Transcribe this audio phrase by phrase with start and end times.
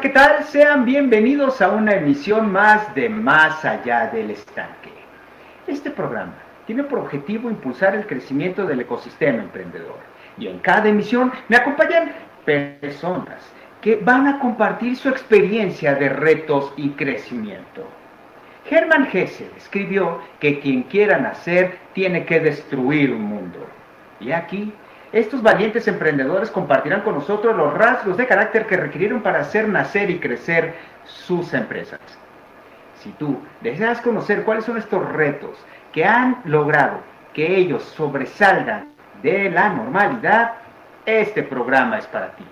[0.00, 0.44] ¿qué tal?
[0.44, 4.90] Sean bienvenidos a una emisión más de Más allá del estanque.
[5.66, 6.34] Este programa
[6.66, 9.96] tiene por objetivo impulsar el crecimiento del ecosistema emprendedor.
[10.36, 12.12] Y en cada emisión me acompañan
[12.44, 13.40] personas
[13.80, 17.88] que van a compartir su experiencia de retos y crecimiento.
[18.68, 23.66] Hermann Hesse escribió que quien quiera nacer tiene que destruir un mundo.
[24.20, 24.74] Y aquí,
[25.18, 30.10] estos valientes emprendedores compartirán con nosotros los rasgos de carácter que requirieron para hacer nacer
[30.10, 32.00] y crecer sus empresas.
[32.96, 35.58] Si tú deseas conocer cuáles son estos retos
[35.92, 37.00] que han logrado
[37.32, 38.88] que ellos sobresalgan
[39.22, 40.52] de la normalidad,
[41.06, 42.44] este programa es para ti.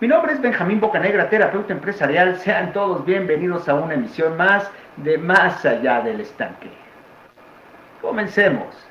[0.00, 2.38] Mi nombre es Benjamín Bocanegra, terapeuta empresarial.
[2.38, 6.70] Sean todos bienvenidos a una emisión más de Más allá del estanque.
[8.02, 8.87] Comencemos.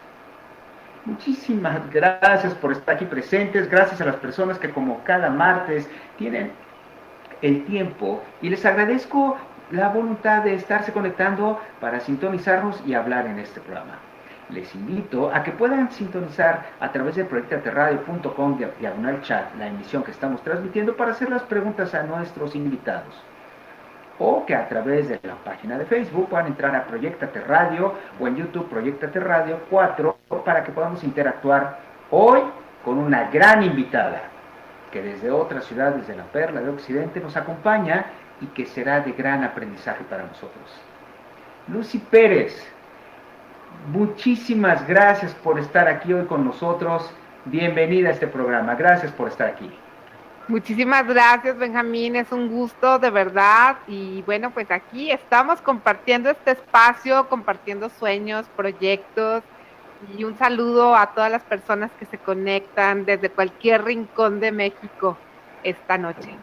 [1.08, 6.52] Muchísimas gracias por estar aquí presentes, gracias a las personas que como cada martes tienen
[7.42, 8.22] el tiempo.
[8.42, 9.38] Y les agradezco
[9.72, 14.00] la voluntad de estarse conectando para sintonizarnos y hablar en este programa.
[14.50, 20.12] Les invito a que puedan sintonizar a través de proyectaterradio.com diagonal chat la emisión que
[20.12, 23.16] estamos transmitiendo para hacer las preguntas a nuestros invitados.
[24.20, 28.28] O que a través de la página de Facebook puedan entrar a Proyectate Radio o
[28.28, 30.17] en YouTube Proyectate Radio 4
[30.48, 31.78] para que podamos interactuar
[32.10, 32.40] hoy
[32.86, 34.22] con una gran invitada
[34.94, 38.06] que desde otras ciudades de la Perla de Occidente nos acompaña
[38.40, 40.82] y que será de gran aprendizaje para nosotros.
[41.68, 42.66] Lucy Pérez,
[43.92, 47.10] Muchísimas gracias por estar aquí hoy con nosotros.
[47.46, 48.76] Bienvenida a este programa.
[48.76, 49.70] Gracias por estar aquí.
[50.48, 52.16] Muchísimas gracias, Benjamín.
[52.16, 53.78] Es un gusto, de verdad.
[53.88, 59.44] Y bueno, pues aquí estamos compartiendo este espacio, compartiendo sueños, proyectos.
[60.00, 65.20] Y un saludo a todas las personas que se conectan desde cualquier rincón de México
[65.64, 66.38] esta noche.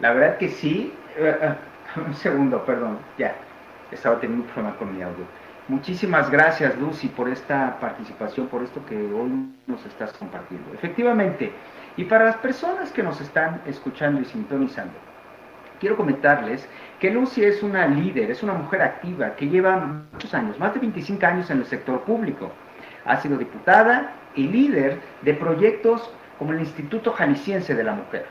[0.00, 0.92] La verdad que sí.
[1.16, 1.54] Eh, eh,
[1.96, 3.36] un segundo, perdón, ya,
[3.90, 5.24] estaba teniendo un problema con mi audio.
[5.68, 9.30] Muchísimas gracias, Lucy, por esta participación, por esto que hoy
[9.66, 10.74] nos estás compartiendo.
[10.74, 11.52] Efectivamente,
[11.96, 14.98] y para las personas que nos están escuchando y sintonizando,
[15.80, 16.68] quiero comentarles
[17.00, 20.80] que Lucy es una líder, es una mujer activa que lleva muchos años, más de
[20.80, 22.50] 25 años en el sector público.
[23.04, 28.26] Ha sido diputada y líder de proyectos como el Instituto Jalisciense de la Mujer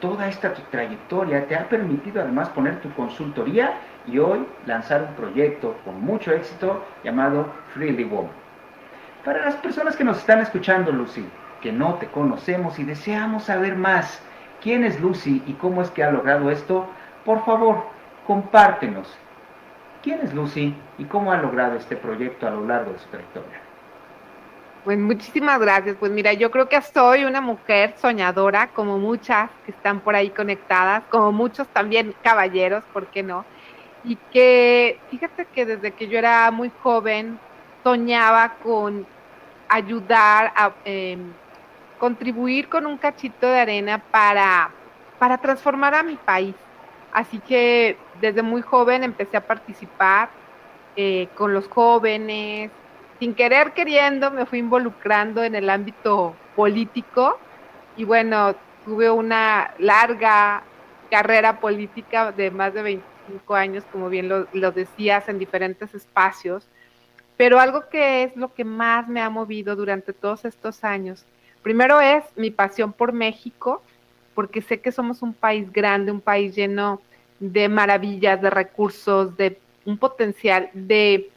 [0.00, 3.74] toda esta trayectoria te ha permitido además poner tu consultoría
[4.06, 8.30] y hoy lanzar un proyecto con mucho éxito llamado Freely Woman.
[9.24, 11.26] Para las personas que nos están escuchando, Lucy,
[11.60, 14.22] que no te conocemos y deseamos saber más
[14.62, 16.86] quién es Lucy y cómo es que ha logrado esto,
[17.24, 17.84] por favor,
[18.26, 19.16] compártenos.
[20.02, 23.60] ¿Quién es Lucy y cómo ha logrado este proyecto a lo largo de su trayectoria?
[24.84, 25.96] Pues muchísimas gracias.
[25.98, 30.30] Pues mira, yo creo que soy una mujer soñadora, como muchas que están por ahí
[30.30, 33.44] conectadas, como muchos también caballeros, ¿por qué no?
[34.04, 37.38] Y que fíjate que desde que yo era muy joven
[37.82, 39.06] soñaba con
[39.68, 41.32] ayudar a em,
[41.98, 44.70] contribuir con un cachito de arena para,
[45.18, 46.54] para transformar a mi país.
[47.12, 50.30] Así que desde muy joven empecé a participar
[50.96, 52.70] eh, con los jóvenes,
[53.18, 57.38] sin querer queriendo me fui involucrando en el ámbito político.
[57.96, 58.54] Y bueno,
[58.84, 60.62] tuve una larga
[61.10, 66.68] carrera política de más de 25 años, como bien lo, lo, decías, en diferentes espacios,
[67.36, 71.24] pero algo que es lo que más me ha movido durante todos estos años,
[71.68, 73.82] primero es mi pasión por México,
[74.34, 77.02] porque sé que somos un país grande, un país lleno
[77.40, 81.28] de maravillas, de recursos, de un potencial, de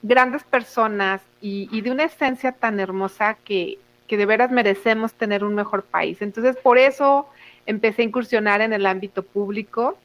[0.00, 5.56] grandes personas y, de una esencia tan hermosa que, que, de veras merecemos tener un
[5.56, 6.22] mejor país.
[6.22, 7.26] Entonces, por eso
[7.66, 9.98] empecé a incursionar en el ámbito público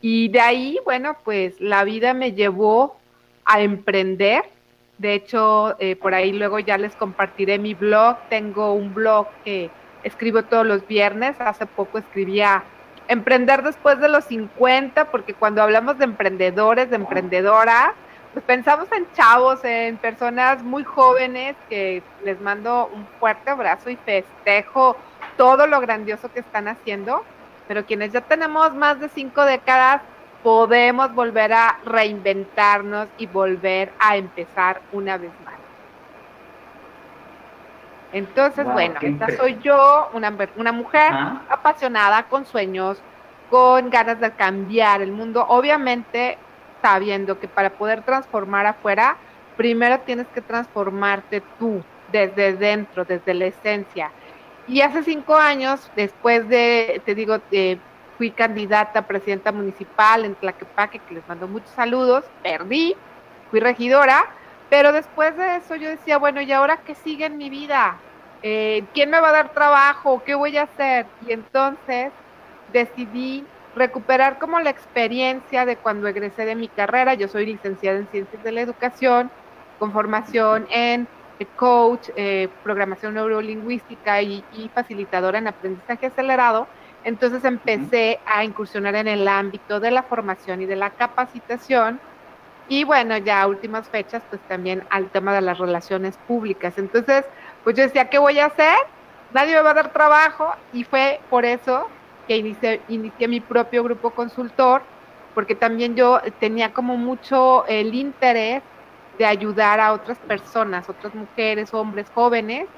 [0.00, 2.98] y de ahí, bueno, pues la vida me llevó
[3.44, 4.42] a emprender.
[4.98, 8.16] De hecho, eh, por ahí luego ya les compartiré mi blog.
[8.30, 9.70] Tengo un blog que
[10.02, 11.36] escribo todos los viernes.
[11.40, 12.64] Hace poco escribía
[13.08, 17.92] Emprender después de los 50, porque cuando hablamos de emprendedores, de emprendedoras,
[18.32, 23.96] pues pensamos en chavos, en personas muy jóvenes que les mando un fuerte abrazo y
[23.96, 24.96] festejo
[25.36, 27.22] todo lo grandioso que están haciendo,
[27.68, 30.02] pero quienes ya tenemos más de cinco décadas
[30.46, 35.54] podemos volver a reinventarnos y volver a empezar una vez más.
[38.12, 41.12] Entonces, bueno, esta soy yo, una, una mujer
[41.48, 43.02] apasionada, con sueños,
[43.50, 45.44] con ganas de cambiar el mundo.
[45.48, 46.38] Obviamente,
[46.80, 49.16] sabiendo que para poder transformar afuera,
[49.56, 51.82] primero tienes que transformarte tú,
[52.12, 54.12] desde dentro, desde la esencia.
[54.68, 57.80] Y hace cinco años, después de, te digo, eh,
[58.16, 62.94] fui candidata a presidenta municipal en Tlaquepaque, que les mando muchos saludos, perdí,
[63.50, 64.26] fui regidora,
[64.70, 67.98] pero después de eso yo decía, bueno, ¿y ahora qué sigue en mi vida?
[68.42, 70.22] Eh, ¿Quién me va a dar trabajo?
[70.24, 71.06] ¿Qué voy a hacer?
[71.26, 72.12] Y entonces
[72.72, 77.14] decidí recuperar como la experiencia de cuando egresé de mi carrera.
[77.14, 79.30] Yo soy licenciada en Ciencias de la Educación,
[79.78, 81.06] con formación en
[81.56, 84.42] coach, eh, programación neurolingüística y,
[84.74, 86.66] facilitadora en aprendizaje acelerado.
[87.02, 92.00] Entonces empecé a incursionar en el ámbito de la formación y de la capacitación.
[92.66, 96.78] Y bueno, ya a últimas fechas, pues también al tema de las relaciones públicas.
[96.78, 97.24] Entonces,
[97.62, 98.76] pues yo decía, ¿qué voy a hacer?
[99.30, 101.92] Nadie me va a dar trabajo y fue por eso
[102.26, 104.88] que inicié, inicié mi propio grupo consultor,
[105.32, 108.64] porque también yo tenía como mucho el interés
[109.12, 112.68] de ayudar a otras personas, otras mujeres, hombres, jóvenes,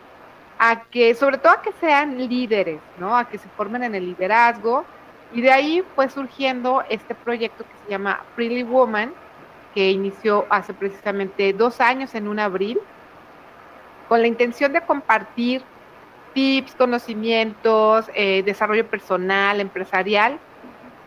[0.59, 3.17] a que, sobre todo a que sean líderes, ¿no?
[3.17, 4.85] A que se formen en el liderazgo.
[5.33, 9.13] Y de ahí fue surgiendo este proyecto que se llama Freely Woman,
[9.75, 12.81] que inició hace precisamente dos años, en un abril,
[14.09, 15.63] con la intención de compartir
[16.33, 20.39] tips, conocimientos, eh, desarrollo personal, empresarial,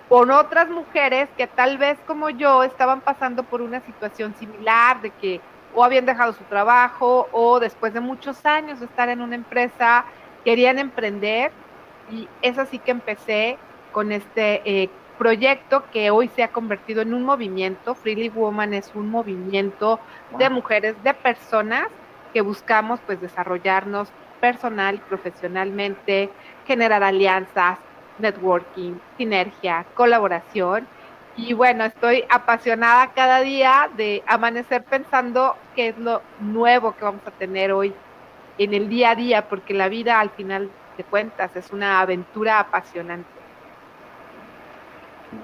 [0.08, 5.10] con otras mujeres que tal vez como yo estaban pasando por una situación similar, de
[5.10, 5.42] que
[5.74, 10.06] o habían dejado su trabajo o después de muchos años de estar en una empresa
[10.44, 11.52] querían emprender
[12.12, 13.58] y es así que empecé
[13.92, 17.94] con este eh, proyecto que hoy se ha convertido en un movimiento.
[17.94, 20.00] Freely Woman es un movimiento
[20.38, 21.88] de mujeres, de personas
[22.34, 24.10] que buscamos pues desarrollarnos
[24.40, 26.32] personal y profesionalmente,
[26.66, 27.78] generar alianzas,
[28.18, 30.88] networking, sinergia, colaboración.
[31.42, 37.22] Y bueno, estoy apasionada cada día de amanecer pensando qué es lo nuevo que vamos
[37.26, 37.96] a tener hoy
[38.60, 42.60] en el día a día, porque la vida al final de cuentas es una aventura
[42.60, 43.26] apasionante.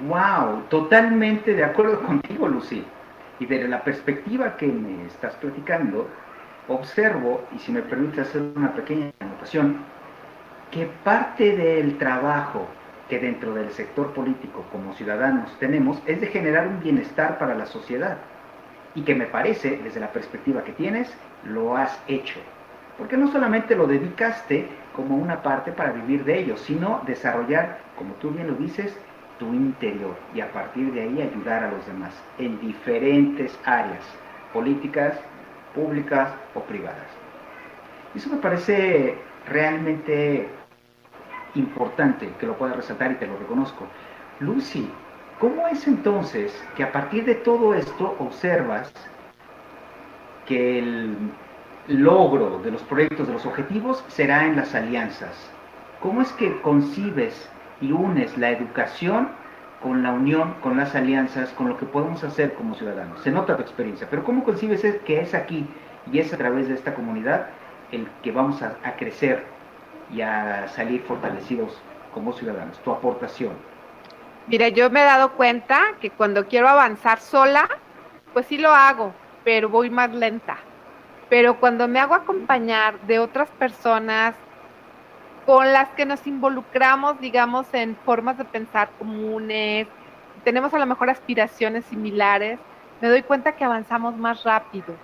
[0.08, 2.84] Wow, totalmente de acuerdo contigo, Lucy.
[3.40, 6.08] Y desde la perspectiva que me estás platicando,
[6.68, 9.78] observo, y si me permite hacer una pequeña anotación,
[10.70, 12.68] que parte del trabajo
[13.10, 17.66] que dentro del sector político como ciudadanos tenemos es de generar un bienestar para la
[17.66, 18.18] sociedad
[18.96, 22.40] y que me parece, desde la perspectiva que tienes, lo has hecho.
[22.98, 28.16] Porque no solamente lo dedicaste como una parte para vivir de ello, sino desarrollar, como
[28.16, 28.98] tú bien lo dices,
[29.38, 34.04] tu interior y a partir de ahí ayudar a los demás en diferentes áreas,
[34.52, 35.20] políticas,
[35.76, 37.08] públicas o privadas.
[38.16, 39.16] Eso me parece
[39.48, 40.50] realmente
[41.58, 43.86] importante que lo pueda resaltar y te lo reconozco.
[44.40, 44.90] Lucy,
[45.40, 48.94] ¿cómo es entonces que a partir de todo esto observas
[50.46, 51.18] que el
[51.88, 55.52] logro de los proyectos, de los objetivos, será en las alianzas?
[56.02, 57.50] ¿Cómo es que concibes
[57.82, 59.30] y unes la educación
[59.82, 63.22] con la unión, con las alianzas, con lo que podemos hacer como ciudadanos?
[63.22, 65.66] Se nota tu experiencia, pero ¿cómo concibes que es aquí
[66.12, 67.48] y es a través de esta comunidad
[67.92, 69.57] el que vamos a, a crecer
[70.12, 71.82] y a salir fortalecidos
[72.14, 72.78] como ciudadanos?
[72.80, 73.54] Tu aportación.
[74.48, 77.68] Mira, yo me he dado cuenta que cuando quiero avanzar sola,
[78.34, 79.14] pues sí lo hago,
[79.44, 80.58] pero voy más lenta.
[81.30, 84.36] Pero cuando me hago acompañar de otras personas
[85.46, 89.88] con las que nos involucramos, digamos, en formas de pensar comunes,
[90.44, 92.60] tenemos a lo mejor aspiraciones similares,
[93.02, 94.96] me doy cuenta que avanzamos más rápido.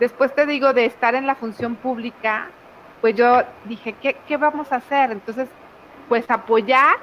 [0.00, 2.50] Después te digo de estar en la función pública,
[3.04, 5.10] pues yo dije, ¿qué, vamos a hacer?
[5.10, 5.46] Entonces,
[6.08, 6.96] pues apoyar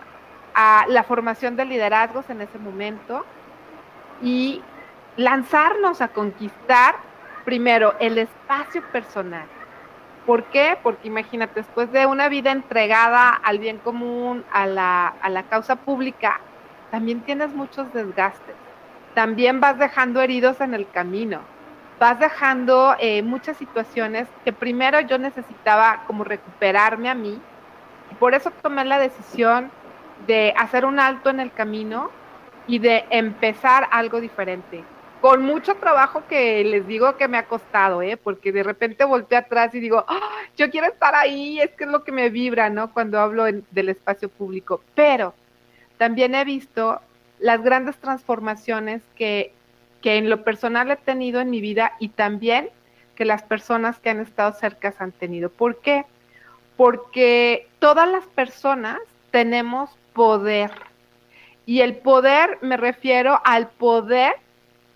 [0.56, 3.24] a la formación de liderazgos en ese momento
[4.20, 4.64] y
[5.16, 6.96] lanzarnos a conquistar
[7.46, 9.46] primero el espacio personal.
[10.26, 10.76] ¿Por qué?
[10.82, 15.76] Porque imagínate, después de una vida entregada al bien común, a la, a la causa
[15.76, 16.40] pública,
[16.90, 18.56] también tienes muchos desgastes.
[19.14, 21.42] También vas dejando heridos en el camino
[22.02, 27.40] vas dejando eh, muchas situaciones que primero yo necesitaba como recuperarme a mí.
[28.10, 29.70] Y por eso tomé la decisión
[30.26, 32.10] de hacer un alto en el camino
[32.66, 34.84] y de empezar algo diferente.
[35.22, 38.18] Con mucho trabajo que les digo que me ha costado, ¿eh?
[38.18, 40.32] porque de repente volteé atrás y digo, ¡Ah!
[40.58, 42.92] yo quiero estar ahí, es que es lo que me vibra, ¿no?
[42.92, 44.82] Cuando hablo del espacio público.
[44.96, 45.36] Pero
[46.00, 47.00] también he visto
[47.38, 49.54] las grandes transformaciones que
[50.02, 52.70] que en lo personal he tenido en mi vida y también
[53.16, 55.50] que las personas que han estado cerca han tenido.
[55.50, 56.06] ¿Por qué?
[56.76, 60.72] Porque todas las personas tenemos poder.
[61.66, 64.34] Y el poder me refiero al poder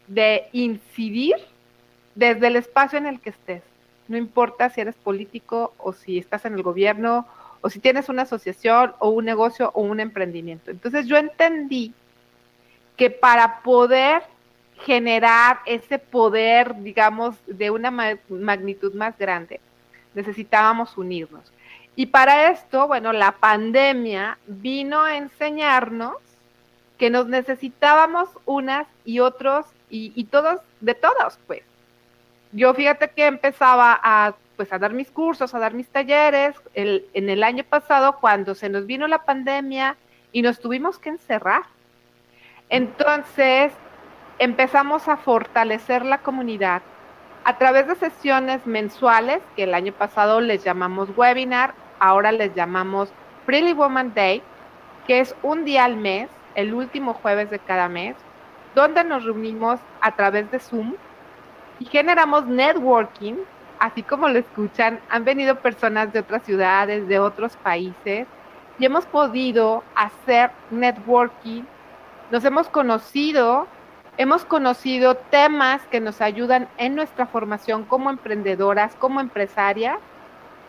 [0.07, 1.35] de incidir
[2.15, 3.63] desde el espacio en el que estés.
[4.07, 7.27] No importa si eres político o si estás en el gobierno
[7.61, 10.71] o si tienes una asociación o un negocio o un emprendimiento.
[10.71, 11.93] Entonces yo entendí
[12.97, 14.21] que para poder
[14.79, 19.59] generar ese poder, digamos, de una magnitud más grande,
[20.13, 21.51] necesitábamos unirnos.
[21.95, 26.17] Y para esto, bueno, la pandemia vino a enseñarnos
[26.97, 31.61] que nos necesitábamos unas y otros y, todos, de todos, pues.
[32.51, 37.29] Yo fíjate que empezaba a, pues, a dar mis cursos, a dar mis talleres en
[37.29, 39.95] el año pasado cuando se nos vino la pandemia
[40.33, 41.63] y nos tuvimos que encerrar.
[42.69, 43.71] Entonces
[44.39, 46.81] empezamos a fortalecer la comunidad
[47.43, 53.13] a través de sesiones mensuales, que el año pasado les llamamos webinar, ahora les llamamos
[53.45, 54.41] Pretty Woman Day,
[55.07, 58.15] que es un día al mes, el último jueves de cada mes,
[58.73, 60.95] donde nos reunimos a través de Zoom
[61.79, 63.35] y generamos networking,
[63.79, 68.27] así como lo escuchan, han venido personas de otras ciudades, de otros países,
[68.79, 71.63] y hemos podido hacer networking,
[72.31, 73.67] nos hemos conocido,
[74.17, 79.99] hemos conocido temas que nos ayudan en nuestra formación como emprendedoras, como empresarias,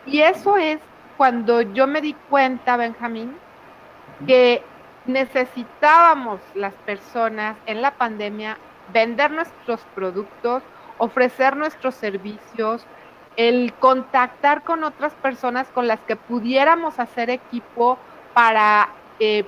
[0.05, 0.79] y eso es
[1.17, 3.37] cuando yo me di cuenta, Benjamín,
[4.25, 4.63] que
[5.05, 8.57] necesitábamos las personas en la pandemia
[8.93, 10.63] vender nuestros productos,
[10.97, 12.85] ofrecer nuestros servicios,
[13.35, 17.97] el contactar con otras personas con las que pudiéramos hacer equipo
[18.33, 18.89] para
[19.19, 19.45] eh,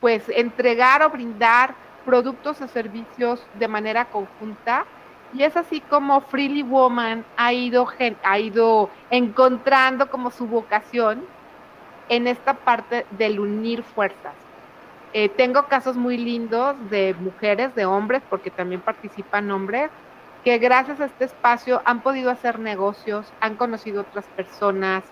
[0.00, 1.74] pues entregar o brindar
[2.06, 4.86] productos o servicios de manera conjunta.
[5.34, 7.86] Y es así como Freely Woman ha ido,
[8.22, 11.24] ha ido encontrando como su vocación
[12.08, 14.34] en esta parte del unir fuerzas.
[15.12, 19.90] Eh, tengo casos muy lindos de mujeres, de hombres, porque también participan hombres,
[20.44, 25.02] que gracias a este espacio han podido hacer negocios, han conocido otras personas.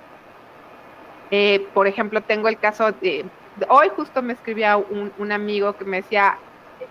[1.30, 3.24] Eh, por ejemplo, tengo el caso de,
[3.68, 6.38] hoy justo me escribía un, un, amigo que me decía,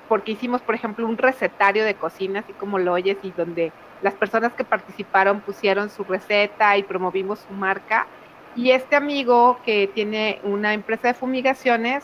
[0.08, 3.72] porque hicimos, por ejemplo, un recetario de cocina, así como lo oyes, y donde
[4.02, 8.08] las personas que participaron pusieron su receta y promovimos su marca.
[8.56, 12.04] Y este amigo que tiene una empresa de fumigaciones,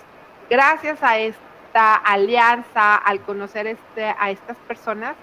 [0.49, 5.15] gracias a esta alianza, al conocer este, a estas personas,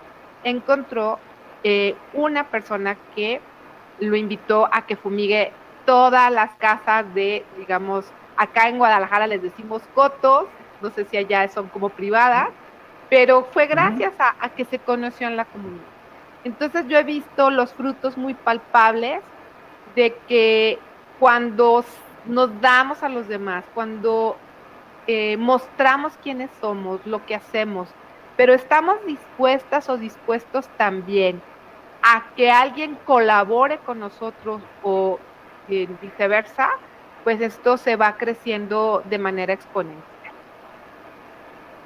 [0.45, 1.19] encontró
[1.65, 3.41] eh, una persona que
[3.99, 5.53] lo invitó a que fumigue
[5.85, 8.05] todas las casas de, digamos,
[8.37, 10.47] acá en Guadalajara les decimos cotos,
[10.81, 12.49] no sé si allá son como privadas,
[13.09, 15.85] pero fue gracias a, a que se conoció en la comunidad.
[16.45, 19.21] Entonces yo he visto los frutos muy palpables
[19.95, 20.79] de que
[21.19, 21.85] cuando
[22.27, 24.37] nos damos a los demás, cuando
[25.07, 27.89] eh, mostramos quiénes somos, lo que hacemos,
[28.37, 31.41] pero estamos dispuestas o dispuestos también
[32.03, 35.19] a que alguien colabore con nosotros o
[35.69, 36.71] eh, viceversa,
[37.25, 40.16] pues esto se va creciendo de manera exponencial.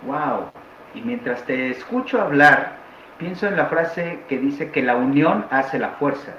[0.06, 0.50] Wow.
[0.94, 2.76] Y mientras te escucho hablar,
[3.18, 6.32] pienso en la frase que dice que la unión hace la fuerza.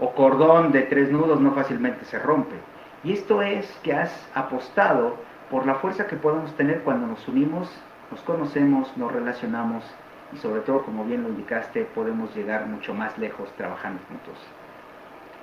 [0.00, 2.56] O cordón de tres nudos no fácilmente se rompe.
[3.04, 5.16] Y esto es que has apostado
[5.50, 7.70] por la fuerza que podemos tener cuando nos unimos,
[8.10, 9.84] nos conocemos, nos relacionamos
[10.32, 14.34] y sobre todo, como bien lo indicaste, podemos llegar mucho más lejos trabajando juntos.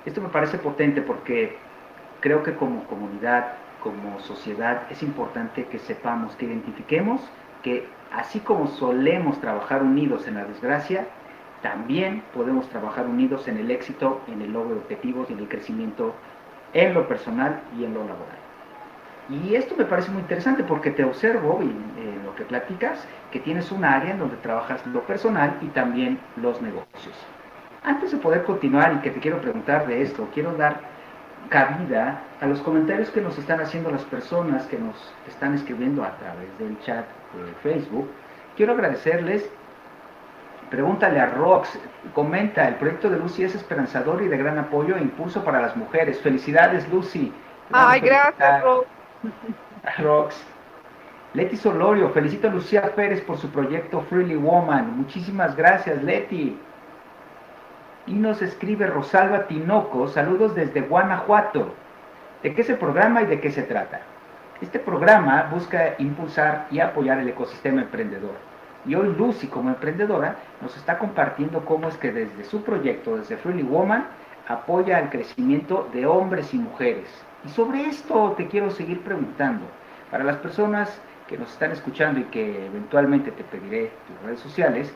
[0.04, 1.56] Esto me parece potente porque
[2.20, 7.20] creo que como comunidad, como sociedad, es importante que sepamos, que identifiquemos
[7.62, 11.06] que así como solemos trabajar unidos en la desgracia,
[11.62, 15.48] también podemos trabajar unidos en el éxito, en el logro de objetivos y en el
[15.48, 16.14] crecimiento
[16.72, 18.38] en lo personal y en lo laboral.
[19.30, 23.70] Y esto me parece muy interesante porque te observo en, lo que platicas que tienes
[23.70, 27.14] un área en donde trabajas lo personal y también los negocios.
[27.82, 30.93] Antes de poder continuar y que te quiero preguntar de esto, quiero dar
[31.48, 34.94] cabida a los comentarios que nos están haciendo las personas que nos
[35.28, 38.10] están escribiendo a través del chat de Facebook.
[38.56, 39.48] Quiero agradecerles.
[40.70, 41.78] Pregúntale a Rox,
[42.14, 45.76] comenta, el proyecto de Lucy es esperanzador y de gran apoyo e impulso para las
[45.76, 46.20] mujeres.
[46.20, 47.32] Felicidades, Lucy.
[47.70, 48.86] Ay, gracias, Rox.
[49.98, 50.46] Rox.
[51.34, 54.96] Leti Solorio, felicito a Lucía Pérez por su proyecto Freely Woman.
[54.96, 56.58] Muchísimas gracias, Leti.
[58.06, 61.74] Y nos escribe Rosalba Tinoco, saludos desde Guanajuato.
[62.42, 64.00] ¿De qué es el programa y de qué se trata?
[64.60, 68.34] Este programa busca impulsar y apoyar el ecosistema emprendedor.
[68.84, 73.38] Y hoy Lucy, como emprendedora, nos está compartiendo cómo es que desde su proyecto, desde
[73.38, 74.06] Freely Woman,
[74.46, 79.66] apoya el crecimiento de hombres y mujeres y sobre esto te quiero seguir preguntando.
[80.10, 84.94] Para las personas que nos están escuchando y que eventualmente te pediré tus redes sociales,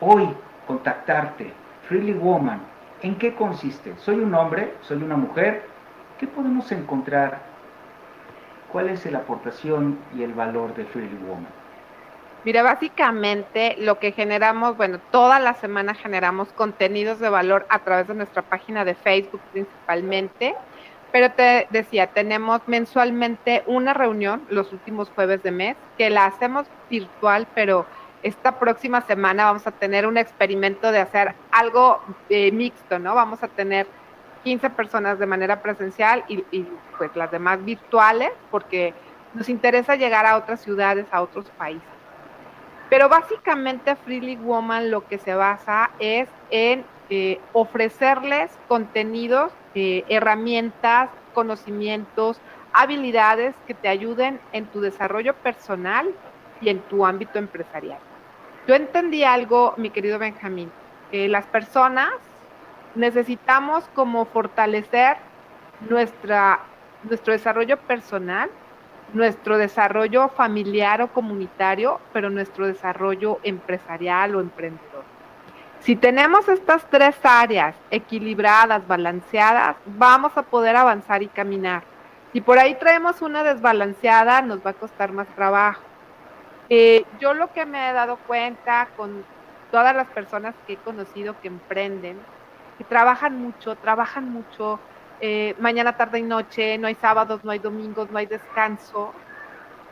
[0.00, 0.28] hoy
[0.66, 1.52] contactarte,
[1.90, 2.60] Freely Woman,
[3.02, 3.92] ¿en qué consiste?
[3.96, 4.74] ¿Soy un hombre?
[4.82, 5.64] ¿Soy una mujer?
[6.20, 7.40] ¿qué podemos encontrar?
[8.70, 11.48] ¿Cuál es la aportación y el valor de Freely Woman?
[12.44, 18.06] Mira, básicamente lo que generamos, bueno, toda la semana generamos contenidos de valor a través
[18.06, 20.54] de nuestra página de Facebook principalmente,
[21.10, 26.68] pero te decía, tenemos mensualmente una reunión los últimos jueves de mes, que la hacemos
[26.88, 27.84] virtual, pero
[28.22, 33.14] esta próxima semana vamos a tener un experimento de hacer algo eh, mixto, ¿no?
[33.14, 33.86] Vamos a tener
[34.44, 36.66] 15 personas de manera presencial y,
[36.98, 38.94] pues las demás virtuales, porque
[39.34, 41.88] nos interesa llegar a otras ciudades, a otros países.
[42.88, 51.10] Pero básicamente Freely Woman lo que se basa es en eh, ofrecerles contenidos, eh, herramientas,
[51.32, 52.40] conocimientos,
[52.72, 56.08] habilidades que te ayuden en tu desarrollo personal
[56.60, 58.00] y en tu ámbito empresarial.
[58.70, 60.70] Yo entendí algo, mi querido Benjamín,
[61.10, 62.08] que las personas
[62.94, 65.16] necesitamos como fortalecer
[65.88, 66.60] nuestra,
[67.02, 68.48] nuestro desarrollo personal
[69.12, 75.02] nuestro desarrollo familiar o comunitario, pero nuestro desarrollo empresarial o emprendedor.
[75.80, 81.82] Si tenemos estas tres áreas equilibradas, balanceadas, vamos a poder avanzar y caminar.
[82.32, 85.89] Si por ahí traemos una desbalanceada, nos va a costar más trabajo.
[86.70, 89.26] Eh, yo lo que me he dado cuenta con
[89.70, 92.28] todas las personas que he conocido que emprenden,
[92.78, 94.84] que trabajan mucho, trabajan mucho,
[95.18, 99.18] eh, mañana, tarde y noche, no hay sábados, no hay domingos, no hay descanso.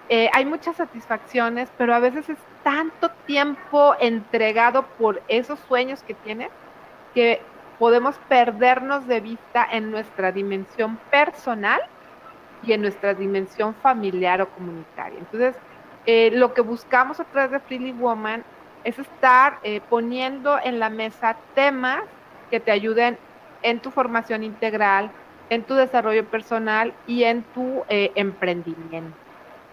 [0.09, 6.15] Eh, hay muchas satisfacciones, pero a veces es tanto tiempo entregado por esos sueños que
[6.15, 6.53] tienes
[7.13, 11.81] que podemos perdernos de vista en nuestra dimensión personal
[12.61, 15.19] y en nuestra dimensión familiar o comunitaria.
[15.21, 15.57] Entonces,
[16.09, 18.43] eh, lo que buscamos a través de Freely Woman
[18.83, 22.03] es estar poniendo en la mesa temas
[22.51, 23.19] que te ayuden
[23.63, 25.11] en tu formación integral,
[25.51, 29.17] en tu desarrollo personal y en tu eh, emprendimiento.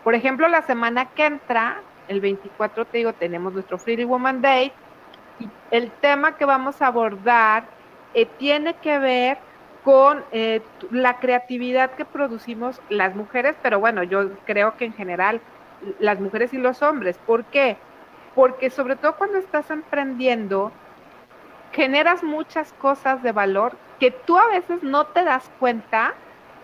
[0.04, 4.72] Por ejemplo, la semana que entra, el 24, te digo, tenemos nuestro Freely Woman Day
[5.40, 7.66] y el tema que vamos a abordar
[8.14, 9.38] eh, tiene que ver
[9.84, 15.42] con eh, la creatividad que producimos las mujeres, pero bueno, yo creo que en general
[16.00, 17.18] las mujeres y los hombres.
[17.26, 17.78] ¿Por qué?
[18.34, 20.72] Porque sobre todo cuando estás emprendiendo,
[21.72, 26.14] generas muchas cosas de valor que tú a veces no te das cuenta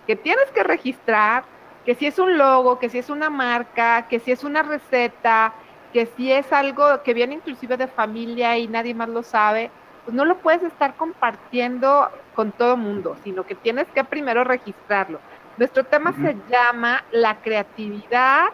[0.07, 1.43] que tienes que registrar,
[1.85, 5.53] que si es un logo, que si es una marca, que si es una receta,
[5.93, 9.69] que si es algo que viene inclusive de familia y nadie más lo sabe,
[10.05, 15.19] pues no lo puedes estar compartiendo con todo mundo, sino que tienes que primero registrarlo.
[15.57, 18.49] Nuestro tema se llama la creatividad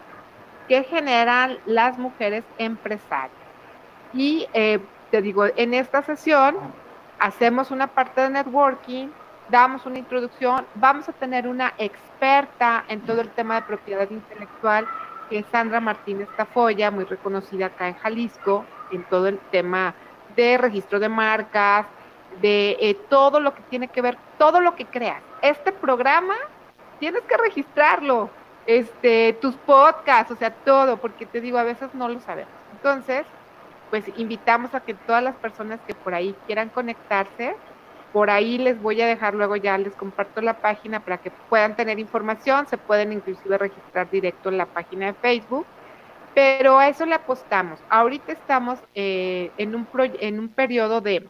[0.68, 3.32] que generan las mujeres empresarias.
[4.12, 4.78] Y eh,
[5.10, 6.56] te digo, en esta sesión
[7.18, 9.08] hacemos una parte de networking,
[9.48, 14.86] damos una introducción, vamos a tener una experta en todo el tema de propiedad intelectual,
[15.30, 19.94] que es Sandra Martínez Tafoya, muy reconocida acá en Jalisco, en todo el tema
[20.36, 21.86] de registro de marcas,
[22.40, 25.22] de eh, todo lo que tiene que ver, todo lo que creas.
[25.42, 26.34] Este programa
[26.98, 28.30] tienes que registrarlo,
[28.68, 32.52] este, tus podcasts, o sea, todo, porque te digo, a veces no lo sabemos.
[32.74, 33.24] Entonces,
[33.88, 37.56] pues invitamos a que todas las personas que por ahí quieran conectarse,
[38.12, 41.76] por ahí les voy a dejar luego ya les comparto la página para que puedan
[41.76, 45.66] tener información, se pueden inclusive registrar directo en la página de Facebook,
[46.34, 47.80] pero a eso le apostamos.
[47.88, 49.88] Ahorita estamos eh, en, un
[50.20, 51.26] en un periodo de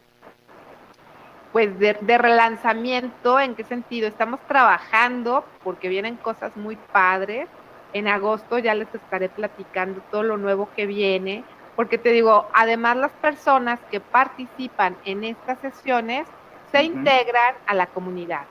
[1.51, 4.07] pues de, de, relanzamiento, ¿en qué sentido?
[4.07, 7.47] Estamos trabajando porque vienen cosas muy padres.
[7.93, 11.43] En agosto ya les estaré platicando todo lo nuevo que viene
[11.79, 16.27] porque te digo, además las personas que participan en estas sesiones
[16.73, 18.41] se integran a la comunidad.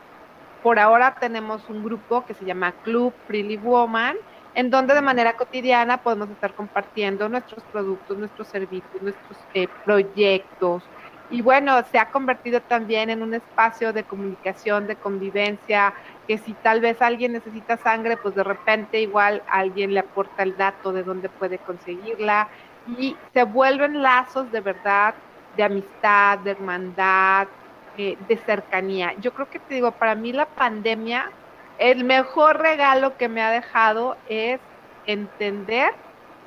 [0.63, 4.17] Por ahora tenemos un grupo que se llama Club Freely Woman,
[4.55, 10.83] en donde de manera cotidiana podemos estar compartiendo nuestros productos, nuestros servicios, nuestros eh, proyectos.
[11.31, 15.93] Y bueno, se ha convertido también en un espacio de comunicación, de convivencia,
[16.27, 20.57] que si tal vez alguien necesita sangre, pues de repente igual alguien le aporta el
[20.57, 22.49] dato de dónde puede conseguirla
[22.97, 25.15] y se vuelven lazos de verdad,
[25.57, 27.49] de amistad, de hermandad,
[27.97, 29.13] eh, de cercanía.
[29.21, 31.31] Yo creo que te digo, para mí la pandemia,
[31.79, 34.61] el mejor regalo que me ha dejado es
[35.05, 35.93] entender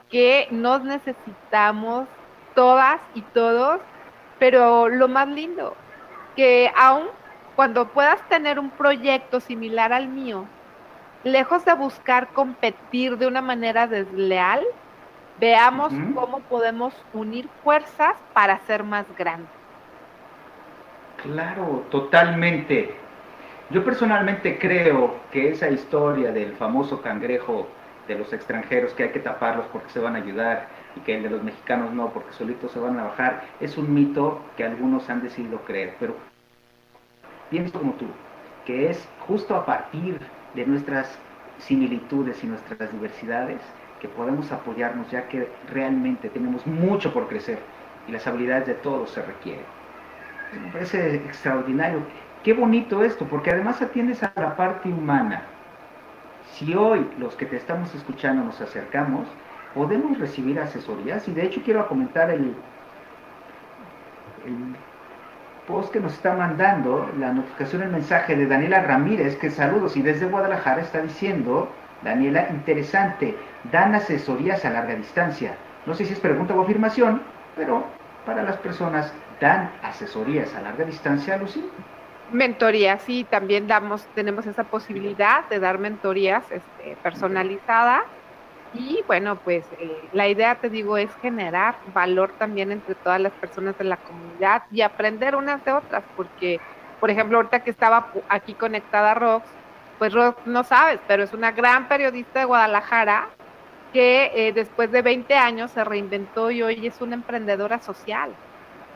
[0.09, 2.07] que nos necesitamos
[2.55, 3.79] todas y todos,
[4.41, 5.75] pero lo más lindo,
[6.35, 7.05] que aún
[7.55, 10.45] cuando puedas tener un proyecto similar al mío,
[11.23, 14.65] lejos de buscar competir de una manera desleal,
[15.39, 19.49] Veamos cómo podemos unir fuerzas para ser más grandes.
[21.23, 22.93] Claro, totalmente.
[23.71, 27.67] Yo personalmente creo que esa historia del famoso cangrejo
[28.07, 31.23] de los extranjeros que hay que taparlos porque se van a ayudar y que el
[31.23, 35.09] de los mexicanos no porque solitos se van a bajar, es un mito que algunos
[35.09, 36.15] han decidido creer, pero
[37.49, 38.05] pienso como tú,
[38.65, 40.19] que es justo a partir
[40.53, 41.17] de nuestras
[41.59, 43.61] similitudes y nuestras diversidades
[43.99, 47.59] que podemos apoyarnos ya que realmente tenemos mucho por crecer
[48.07, 49.63] y las habilidades de todos se requieren.
[50.59, 51.99] Me parece extraordinario.
[52.43, 55.43] Qué bonito esto, porque además atiendes a la parte humana.
[56.53, 59.27] Si hoy los que te estamos escuchando nos acercamos,
[59.73, 62.55] podemos recibir asesorías y de hecho quiero comentar el,
[65.67, 70.01] post que nos está mandando, la notificación, el mensaje de Daniela Ramírez, que saludos y
[70.01, 71.69] desde Guadalajara está diciendo,
[72.01, 73.37] Daniela, interesante,
[73.71, 75.55] dan asesorías a larga distancia.
[75.85, 77.21] No sé si es pregunta o afirmación,
[77.55, 77.85] pero
[78.25, 81.63] para las personas dan asesorías a larga distancia, Lucy.
[82.31, 88.03] Mentoría, sí, también damos, tenemos esa posibilidad de dar mentorías este, personalizadas
[88.71, 93.33] y bueno, pues eh, la idea, te digo, es generar valor también entre todas las
[93.35, 96.63] personas de la comunidad y aprender unas de otras, porque,
[96.99, 99.59] por ejemplo, ahorita que estaba aquí conectada Rox,
[99.97, 103.35] pues Rox no sabes, pero es una gran periodista de Guadalajara
[103.91, 108.37] que eh, después de 20 años se reinventó y hoy es una emprendedora social.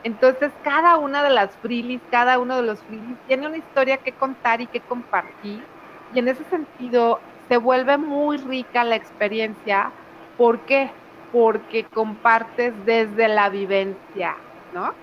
[0.02, 4.16] Entonces, cada una de las frilis, cada uno de los frilis tiene una historia que
[4.16, 5.68] contar y que compartir.
[6.10, 9.90] Y en ese sentido, se vuelve muy rica la experiencia.
[10.36, 10.90] ¿Por qué?
[11.32, 14.36] Porque compartes desde la vivencia,
[14.74, 14.94] ¿no?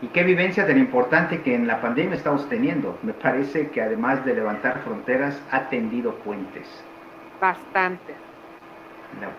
[0.00, 2.98] Y qué vivencia tan importante que en la pandemia estamos teniendo.
[3.02, 6.66] Me parece que además de levantar fronteras, ha tendido puentes.
[7.40, 8.14] Bastante.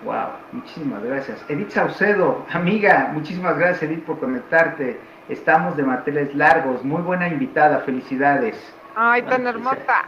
[0.04, 1.46] Wow, muchísimas gracias.
[1.48, 5.00] Edith Saucedo, amiga, muchísimas gracias Edith por conectarte.
[5.30, 8.58] Estamos de manteles largos, muy buena invitada, felicidades.
[8.96, 10.06] Ay, tan hermosa.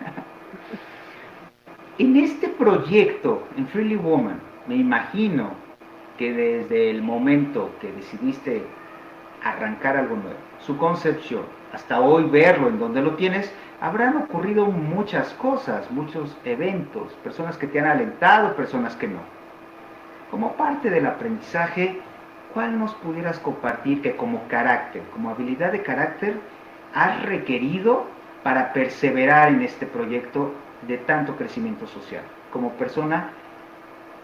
[1.98, 5.52] En este proyecto, en Freely Woman, me imagino
[6.18, 8.62] que desde el momento que decidiste
[9.42, 15.32] arrancar algo nuevo, su concepción, hasta hoy verlo en donde lo tienes, habrán ocurrido muchas
[15.34, 19.20] cosas, muchos eventos, personas que te han alentado, personas que no.
[20.30, 22.00] Como parte del aprendizaje,
[22.52, 26.40] ¿cuál nos pudieras compartir que como carácter, como habilidad de carácter,
[26.94, 28.06] has requerido
[28.46, 30.52] para perseverar en este proyecto
[30.86, 32.22] de tanto crecimiento social.
[32.52, 33.30] Como persona,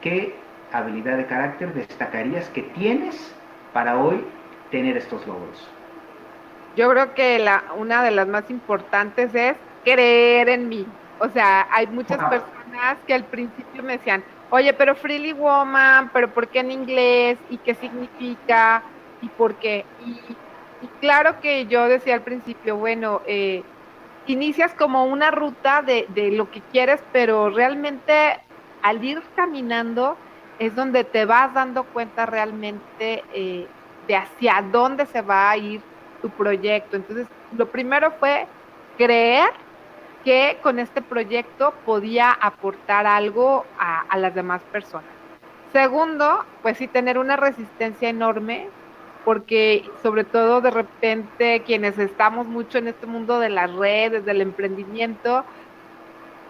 [0.01, 0.37] ¿qué
[0.73, 3.35] habilidad de carácter destacarías que tienes
[3.73, 4.25] para hoy
[4.71, 5.69] tener estos logros?
[6.77, 10.87] Yo creo que la, una de las más importantes es creer en mí.
[11.19, 16.29] O sea, hay muchas personas que al principio me decían, oye, pero Freely Woman, pero
[16.33, 17.39] ¿por qué en inglés?
[17.51, 18.85] ¿Y qué significa?
[19.21, 19.85] ¿Y por qué?
[20.07, 20.13] Y,
[20.81, 23.65] y claro que yo decía al principio, bueno, eh,
[24.27, 28.41] inicias como una ruta de, de lo que quieres, pero realmente
[28.83, 30.17] al ir caminando
[30.59, 33.67] es donde te vas dando cuenta realmente eh,
[34.07, 35.81] de hacia dónde se va a ir
[36.21, 36.97] tu proyecto.
[36.97, 38.47] Entonces, lo primero fue
[38.97, 39.51] creer
[40.25, 45.11] que con este proyecto podía aportar algo a, a las demás personas.
[45.73, 48.69] Segundo, pues sí, tener una resistencia enorme
[49.25, 54.41] porque sobre todo de repente quienes estamos mucho en este mundo de las redes, del
[54.41, 55.45] emprendimiento,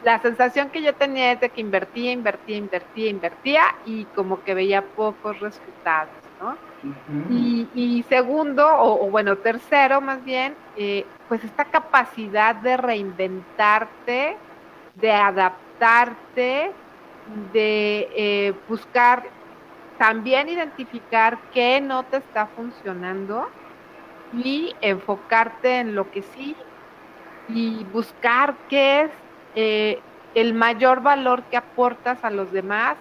[0.05, 4.55] la sensación que yo tenía es de que invertía, invertía, invertía, invertía y como que
[4.55, 6.57] veía pocos resultados, ¿no?
[7.31, 14.37] y, segundo, o, bueno, tercero más bien, eh, pues esta capacidad de reinventarte,
[14.97, 16.73] de adaptarte,
[17.53, 19.23] de eh, buscar
[20.03, 23.47] también identificar qué no te está funcionando
[24.33, 26.57] y enfocarte en lo que sí
[27.47, 29.11] y buscar qué es
[29.55, 30.03] eh,
[30.35, 32.97] el mayor valor que aportas a los demás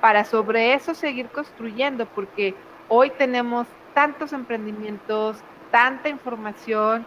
[0.00, 2.54] para sobre eso seguir construyendo, porque
[2.88, 7.06] hoy tenemos tantos emprendimientos, tanta información,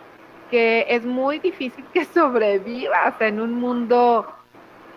[0.52, 4.28] que es muy difícil que sobrevivas en un mundo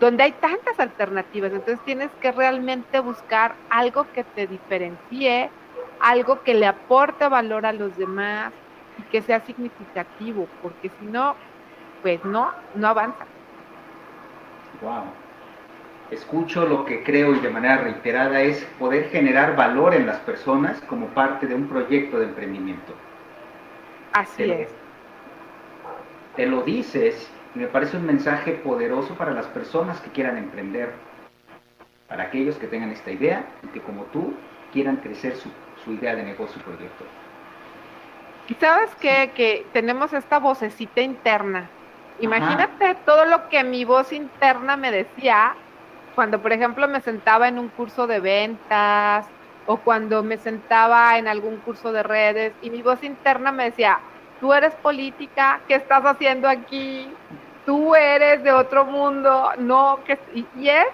[0.05, 1.51] donde hay tantas alternativas.
[1.51, 5.51] Entonces tienes que realmente buscar algo que te diferencie,
[6.01, 8.53] algo que le aporte valor a los demás
[8.99, 11.35] y que sea significativo, porque si no,
[12.03, 13.25] pues no, no avanza.
[14.83, 15.05] Wow.
[16.11, 20.79] Escucho lo que creo y de manera reiterada es poder generar valor en las personas
[20.83, 22.93] como parte de un proyecto de emprendimiento.
[24.13, 24.69] Así es.
[26.37, 30.93] te lo dices y me parece un mensaje poderoso para las personas que quieran emprender,
[32.09, 34.35] para aquellos que tengan esta idea y que como tú
[34.73, 35.51] quieran crecer su,
[35.93, 37.05] idea de negocio proyecto.
[38.49, 39.33] Y sabes qué?
[39.35, 41.69] Que tenemos esta vocecita interna.
[42.21, 45.55] Imagínate todo lo que mi voz interna me decía
[46.15, 49.27] cuando, por ejemplo, me sentaba en un curso de ventas
[49.67, 53.99] o cuando me sentaba en algún curso de redes y mi voz interna me decía,
[54.41, 57.13] tú eres política, ¿qué estás haciendo aquí?
[57.67, 60.87] Tú eres de otro mundo, no, que, y es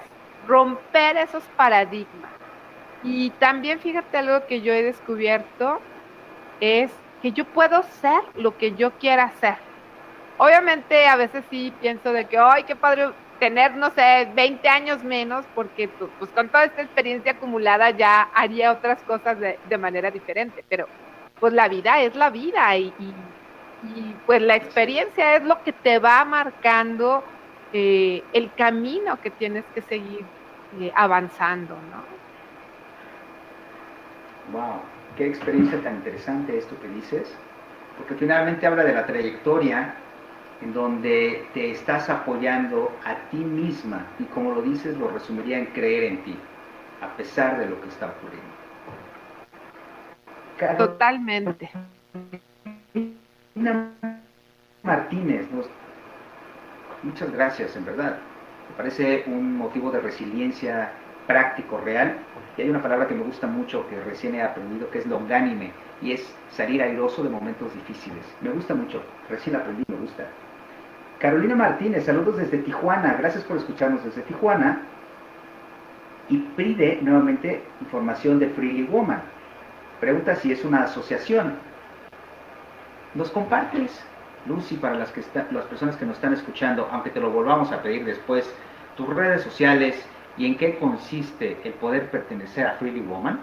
[0.46, 2.30] romper esos paradigmas.
[3.02, 5.80] Y también fíjate algo que yo he descubierto,
[6.60, 6.90] es
[7.22, 9.56] que yo puedo ser lo que yo quiera ser.
[10.38, 15.02] Obviamente a veces sí pienso de que, ay, qué padre tener, no sé, 20 años
[15.02, 20.10] menos, porque pues, pues con toda esta experiencia acumulada ya haría otras cosas de, manera
[20.10, 20.86] diferente, pero
[21.40, 22.92] pues la vida es la vida y,
[24.26, 27.24] pues la experiencia es lo que te va marcando
[27.72, 30.26] eh, el camino que tienes que seguir
[30.78, 32.06] eh, avanzando, ¿no?
[34.52, 34.82] Wow,
[35.16, 37.32] qué experiencia tan interesante esto que dices,
[37.96, 39.94] porque finalmente habla de la trayectoria
[40.60, 45.66] en donde te estás apoyando a ti misma y como lo dices lo resumiría en
[45.66, 46.36] creer en ti,
[47.00, 48.60] a pesar de lo que está ocurriendo.
[50.76, 51.70] Totalmente.
[54.82, 55.46] Martínez,
[57.02, 58.18] muchas gracias, en verdad.
[58.70, 60.92] Me parece un motivo de resiliencia
[61.26, 62.16] práctico, real.
[62.56, 65.72] Y hay una palabra que me gusta mucho, que recién he aprendido, que es longánime,
[66.02, 68.24] y es salir airoso de momentos difíciles.
[68.40, 70.26] Me gusta mucho, recién aprendí, me gusta.
[71.18, 74.82] Carolina Martínez, saludos desde Tijuana, gracias por escucharnos desde Tijuana.
[76.28, 79.20] Y pide nuevamente información de Freely Woman.
[80.00, 81.54] Pregunta si es una asociación.
[83.14, 84.02] ¿Nos compartes,
[84.46, 87.82] Lucy, para las, que las personas que nos están escuchando, aunque te lo volvamos a
[87.82, 88.52] pedir después,
[88.96, 90.04] tus redes sociales
[90.36, 93.40] y en qué consiste el poder pertenecer a Freely Woman?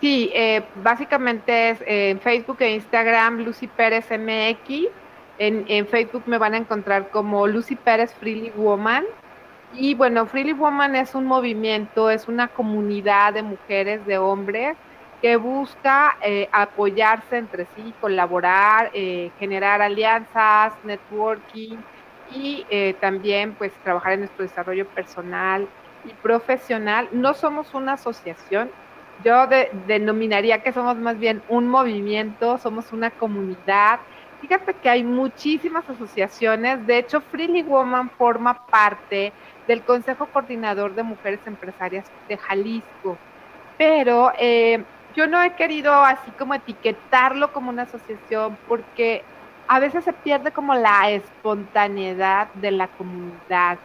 [0.00, 4.88] Sí, eh, básicamente es eh, en Facebook e Instagram Lucy Pérez MX
[5.38, 9.04] en, Facebook me van a encontrar como Lucy Pérez Freely Woman.
[9.74, 14.76] Y bueno, Freely Woman es un movimiento, es una comunidad de mujeres, de hombres,
[15.20, 21.82] que busca eh, apoyarse entre sí, colaborar, eh, generar alianzas, networking
[22.24, 25.68] y eh, también pues trabajar en nuestro desarrollo personal
[26.02, 27.08] y profesional.
[27.12, 28.72] No somos una asociación,
[29.16, 34.00] yo denominaría que somos más bien un movimiento, somos una comunidad.
[34.38, 39.34] Fíjate que hay muchísimas asociaciones, de hecho Freely Woman forma parte
[39.66, 43.24] del Consejo Coordinador de Mujeres Empresarias de Jalisco,
[43.76, 44.32] pero
[45.18, 49.24] yo no he querido así como etiquetarlo como una asociación porque
[49.66, 53.78] a veces se pierde como la espontaneidad de la comunidad.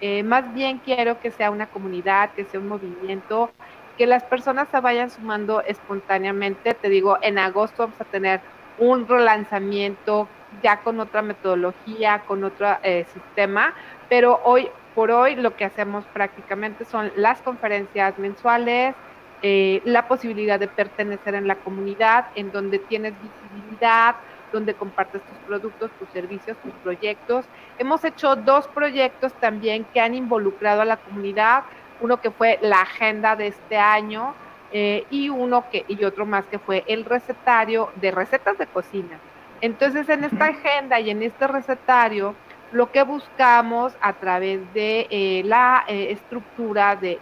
[0.00, 3.50] Eh, más bien quiero que sea una comunidad, que sea un movimiento,
[3.98, 6.72] que las personas se vayan sumando espontáneamente.
[6.74, 8.40] Te digo, en agosto vamos a tener
[8.78, 10.28] un relanzamiento
[10.62, 13.74] ya con otra metodología, con otro eh, sistema,
[14.08, 18.94] pero hoy por hoy lo que hacemos prácticamente son las conferencias mensuales,
[19.42, 24.16] eh, la posibilidad de pertenecer en la comunidad, en donde tienes visibilidad,
[24.52, 27.44] donde compartes tus productos, tus servicios, tus proyectos.
[27.78, 31.64] Hemos hecho dos proyectos también que han involucrado a la comunidad,
[32.00, 34.34] uno que fue la agenda de este año,
[34.72, 39.20] eh, y uno que, y otro más que fue el recetario de recetas de cocina.
[39.60, 42.34] Entonces, en esta agenda y en este recetario,
[42.76, 47.20] lo que buscamos a través de eh, la eh, estructura de,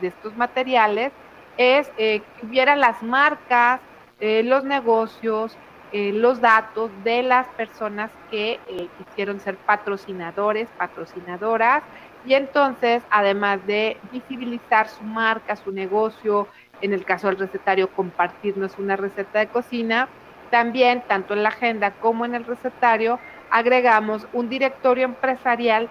[0.00, 1.12] estos materiales
[1.56, 3.80] es que hubiera las marcas,
[4.20, 5.58] los negocios,
[5.90, 8.58] los datos de las personas que
[8.96, 11.82] quisieron ser patrocinadores, patrocinadoras,
[12.24, 16.48] y entonces, además de visibilizar su marca, su negocio,
[16.80, 20.08] en el caso del recetario, compartirnos una receta de cocina,
[20.50, 23.18] también, tanto en la agenda como en el recetario,
[23.52, 25.88] agregamos un directorio empresarial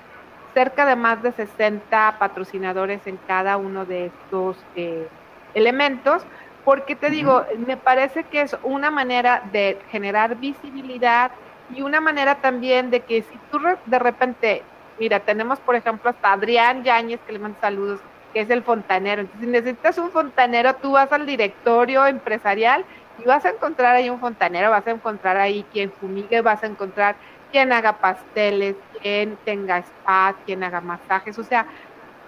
[0.54, 5.08] cerca de más de 60 patrocinadores en cada uno de estos eh,
[5.54, 6.24] elementos,
[6.66, 11.32] porque te digo, me parece que es una manera de generar visibilidad
[11.74, 14.64] y una manera también de que si tú de repente
[15.02, 18.00] Mira, tenemos por ejemplo hasta Adrián Yáñez, que le manda saludos,
[18.34, 19.22] que es el fontanero.
[19.22, 22.86] Entonces, si necesitas un fontanero, tú vas al directorio empresarial
[23.18, 26.68] y vas a encontrar ahí un fontanero, vas a encontrar ahí quien fumigue, vas a
[26.68, 27.16] encontrar
[27.52, 31.38] quien haga pasteles, quien tenga spa, quien haga masajes.
[31.38, 31.68] O sea,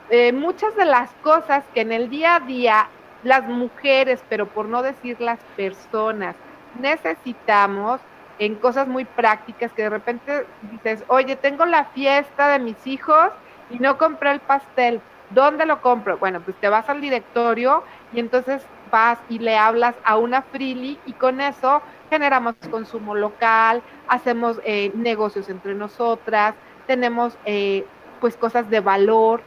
[0.09, 2.89] eh, muchas de las cosas que en el día a día
[3.21, 6.35] las mujeres, pero por no decir las personas,
[6.73, 8.01] necesitamos,
[8.37, 13.29] en cosas muy prácticas que de repente dices, oye, tengo la fiesta de mis hijos
[13.69, 15.01] y no compré el pastel.
[15.29, 16.17] ¿Dónde lo compro?
[16.17, 20.99] Bueno, pues te vas al directorio y entonces vas y le hablas a una freely
[21.05, 26.55] y con eso generamos consumo local, hacemos eh, negocios entre nosotras,
[26.87, 27.85] tenemos eh,
[28.19, 29.41] pues cosas de valor,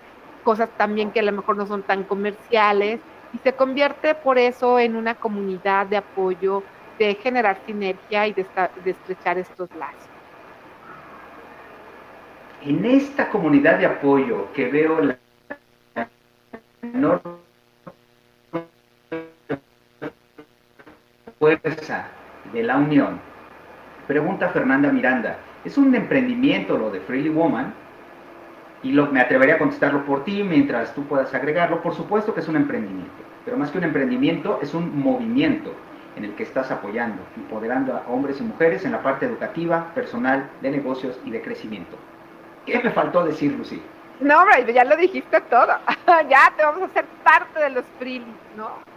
[0.45, 3.01] cosas también que a lo mejor no son tan comerciales
[3.33, 6.63] y se convierte por eso en una comunidad de apoyo,
[6.99, 8.47] de generar sinergia y de,
[8.85, 10.09] de estrechar estos lazos.
[12.63, 15.19] En esta comunidad de apoyo que veo la
[16.83, 17.37] enorme
[21.39, 22.16] fuerza
[22.53, 23.21] de la unión,
[24.07, 27.75] pregunta Fernanda Miranda, ¿es un emprendimiento lo de Freely Woman?
[28.83, 31.83] Y lo, me atrevería a contestarlo por ti mientras tú puedas agregarlo.
[31.83, 33.11] Por supuesto que es un emprendimiento,
[33.45, 35.73] pero más que un emprendimiento es un movimiento
[36.17, 40.49] en el que estás apoyando, empoderando a hombres y mujeres en la parte educativa, personal,
[40.63, 41.97] de negocios y de crecimiento.
[42.65, 43.83] ¿Qué me faltó decir, Lucy?
[44.21, 45.73] No, hombre, ya lo dijiste todo.
[46.29, 48.25] ya te vamos a hacer parte de los freely,
[48.57, 48.96] ¿no?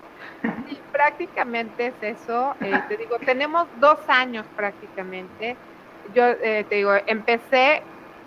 [0.68, 2.56] Y prácticamente es eso.
[2.62, 5.58] Eh, te digo, tenemos dos años prácticamente.
[6.14, 7.84] Yo eh, te digo, empecé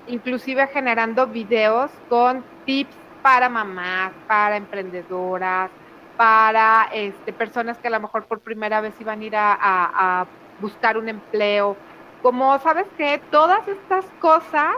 [0.07, 5.71] inclusive generando videos con tips para mamás, para emprendedoras,
[6.17, 10.27] para este, personas que a lo mejor por primera vez iban a ir a, a
[10.61, 11.77] buscar un empleo.
[12.21, 14.75] Como sabes que todas estas cosas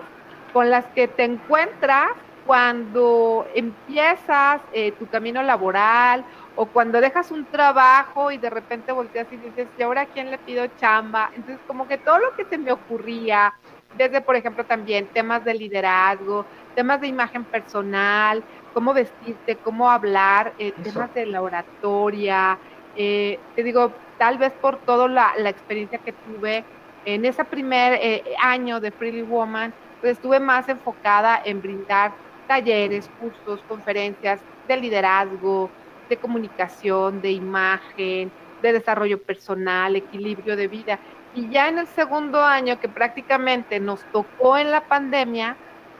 [0.52, 2.10] con las que te encuentras
[2.46, 9.30] cuando empiezas eh, tu camino laboral o cuando dejas un trabajo y de repente volteas
[9.32, 11.30] y dices, ¿y ahora a quién le pido chamba?
[11.34, 13.52] Entonces, como que todo lo que se me ocurría,
[13.92, 20.54] desde, por ejemplo, también temas de liderazgo, temas de imagen personal, cómo vestirte, cómo hablar,
[20.58, 22.58] eh, temas de la oratoria,
[22.94, 26.64] eh, te digo, tal vez por toda la, la, experiencia que tuve
[27.04, 28.00] en ese primer
[28.40, 32.14] año de Freely Woman, pues estuve más enfocada en brindar
[32.46, 35.70] talleres, cursos, conferencias de liderazgo,
[36.08, 38.30] de comunicación, de imagen,
[38.62, 40.98] de desarrollo personal, equilibrio de vida.
[41.34, 45.56] Y ya en el segundo año, que prácticamente nos tocó en la pandemia,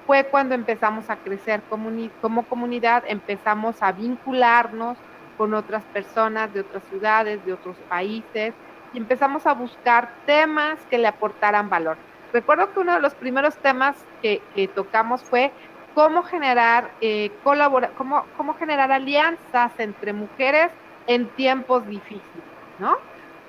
[0.07, 1.63] fue cuando empezamos a crecer
[2.21, 4.99] como comunidad, empezamos a vincularnos
[5.37, 8.55] con otras personas de otras ciudades, de otros países,
[8.93, 11.97] y empezamos a buscar temas que le aportaran valor.
[12.33, 14.41] Recuerdo que uno de los primeros temas que,
[14.75, 15.53] tocamos fue
[15.95, 20.71] cómo generar eh, cómo, cómo generar alianzas entre mujeres
[21.07, 22.45] en tiempos difíciles,
[22.79, 22.97] ¿no?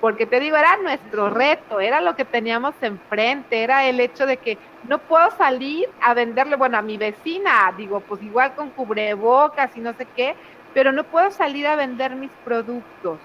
[0.00, 4.36] Porque te digo, era nuestro reto, era lo que teníamos enfrente, era el hecho de
[4.36, 9.74] que no puedo salir a venderle, bueno, a mi vecina, digo, pues igual con cubrebocas
[9.76, 10.36] y no sé qué,
[10.74, 13.18] pero no puedo salir a vender mis productos.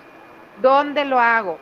[0.61, 1.59] ¿Dónde lo hago?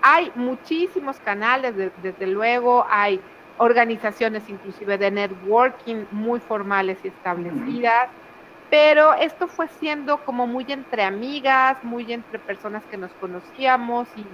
[0.00, 3.20] Hay muchísimos canales, desde luego, hay
[3.58, 8.08] organizaciones inclusive de networking muy formales y establecidas,
[8.70, 14.24] pero esto fue siendo como muy entre amigas, muy entre personas que nos conocíamos y,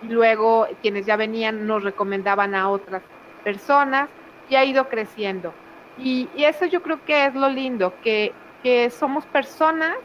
[0.00, 3.02] luego quienes ya venían nos recomendaban a otras
[3.42, 4.08] personas
[4.48, 5.52] y ha ido creciendo.
[5.98, 9.96] Y, eso yo creo que es lo lindo, que, que somos personas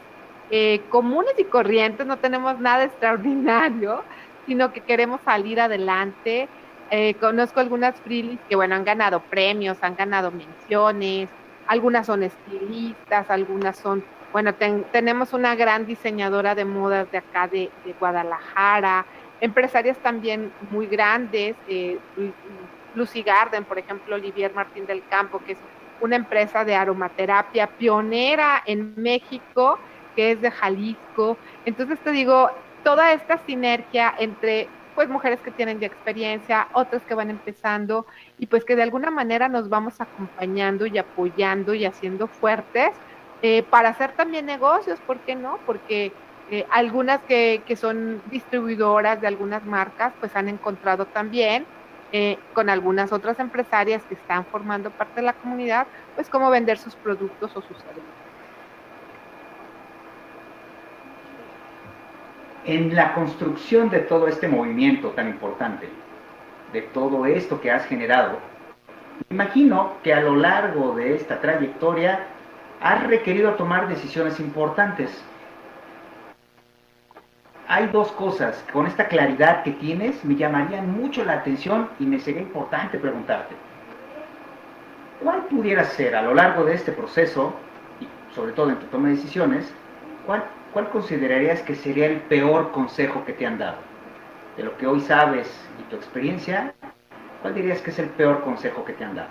[0.50, 4.02] eh, comunes y corrientes, no tenemos nada extraordinario,
[4.46, 6.48] sino que queremos salir adelante.
[6.90, 11.28] Eh, conozco algunas freelis que, bueno, han ganado premios, han ganado menciones,
[11.66, 17.70] algunas son estilistas, algunas son, bueno, tenemos una gran diseñadora de modas de acá de,
[17.98, 19.06] Guadalajara,
[19.40, 21.98] empresarias también muy grandes, eh,
[22.94, 25.58] Lucy Garden, por ejemplo, Olivier Martín del Campo, que es
[26.00, 29.78] una empresa de aromaterapia pionera en México,
[30.14, 31.36] que es de Jalisco.
[31.64, 32.50] Entonces te digo,
[32.82, 38.06] toda esta sinergia entre pues mujeres que tienen ya experiencia, otras que van empezando
[38.38, 43.00] y pues que de alguna manera nos vamos acompañando y apoyando y haciendo fuertes
[43.42, 45.62] eh, para hacer también negocios, ¿por qué no?
[45.66, 51.68] Porque eh, algunas que, que, son distribuidoras de algunas marcas pues han encontrado también
[52.12, 56.78] eh, con algunas otras empresarias que están formando parte de la comunidad pues cómo vender
[56.78, 58.23] sus productos o sus servicios.
[62.64, 65.88] En la construcción de todo este movimiento tan importante,
[66.72, 68.38] de todo esto que has generado,
[69.30, 72.26] imagino que a lo largo de esta trayectoria
[72.80, 75.22] has requerido tomar decisiones importantes.
[77.68, 82.18] Hay dos cosas, con esta claridad que tienes, me llamarían mucho la atención y me
[82.18, 83.54] sería importante preguntarte.
[85.22, 87.54] ¿Cuál pudiera ser a lo largo de este proceso,
[88.00, 89.72] y sobre todo en tu toma de decisiones,
[90.26, 90.44] cuál
[90.74, 93.78] ¿cuál considerarías que sería el peor consejo que te han dado?
[94.58, 95.50] De lo que hoy sabes
[95.80, 96.74] y tu experiencia,
[97.40, 99.30] ¿cuál dirías que es el peor consejo que te han dado?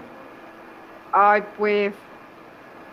[1.12, 1.94] Ay, pues,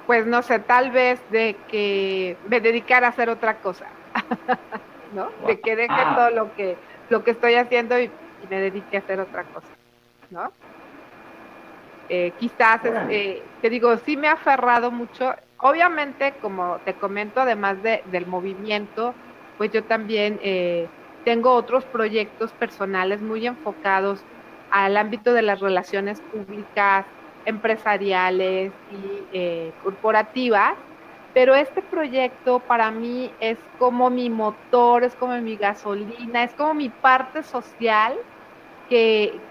[0.07, 3.87] pues no sé, tal vez de que me dedicara a hacer otra cosa.
[5.13, 5.31] ¿no?
[5.47, 6.15] De que deje ah.
[6.17, 6.77] todo lo que,
[7.09, 8.11] lo que estoy haciendo y,
[8.49, 9.69] me dedique a hacer otra cosa,
[10.31, 10.51] ¿no?
[12.09, 12.81] Eh, quizás,
[13.11, 15.35] eh, te digo, sí me ha aferrado mucho.
[15.63, 19.19] Obviamente, como te comento, además de, del movimiento,
[19.57, 20.91] pues yo también eh,
[21.23, 24.27] tengo otros proyectos personales muy enfocados
[24.71, 27.07] al ámbito de las relaciones públicas,
[27.45, 30.75] empresariales y eh, corporativas,
[31.33, 36.75] pero este proyecto para mí es como mi motor, es como mi gasolina, es como
[36.75, 38.17] mi parte social
[38.89, 39.50] que,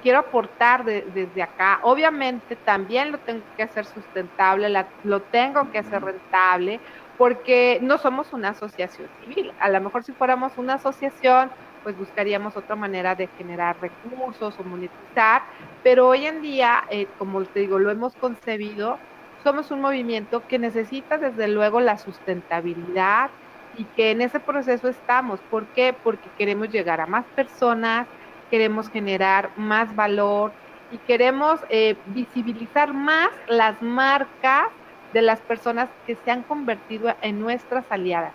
[0.00, 1.78] quiero aportar desde acá.
[1.82, 4.68] Obviamente también lo tengo que hacer sustentable,
[5.02, 6.80] lo tengo que hacer rentable,
[7.16, 9.52] porque no somos una asociación civil.
[9.58, 14.64] A lo mejor si fuéramos una asociación, pues buscaríamos otra manera de generar recursos o
[14.64, 15.42] monetizar,
[15.82, 19.02] pero hoy en día, eh, como te digo, lo hemos concebido,
[19.36, 23.30] somos un movimiento que necesita desde luego la sustentabilidad
[23.70, 25.42] y que en ese proceso estamos.
[25.42, 25.98] ¿Por qué?
[26.02, 28.08] Porque queremos llegar a más personas,
[28.50, 30.52] queremos generar más valor
[30.90, 34.68] y queremos eh, visibilizar más las marcas
[35.12, 38.32] de las personas que se han convertido en nuestras aliadas.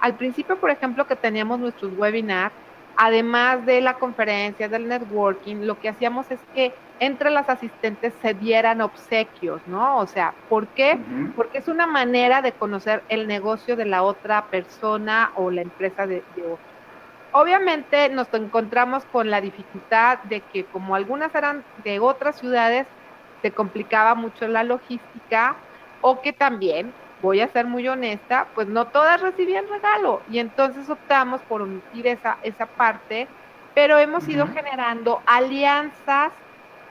[0.00, 2.54] Al principio, por ejemplo, que teníamos nuestros webinars,
[2.96, 8.34] además de la conferencia, del networking, lo que hacíamos es que entre las asistentes se
[8.34, 9.98] dieran obsequios, ¿no?
[9.98, 10.98] O sea, ¿por qué?
[11.34, 16.06] Porque es una manera de conocer el negocio de la otra persona o la empresa
[16.06, 16.71] de, de otro.
[17.32, 22.86] Obviamente nos encontramos con la dificultad de que como algunas eran de otras ciudades,
[23.40, 25.56] se complicaba mucho la logística
[26.00, 30.22] o que también voy a ser muy honesta, pues no todas recibían regalo.
[30.28, 33.28] Y entonces optamos por omitir esa, esa parte,
[33.74, 36.32] pero hemos ido generando alianzas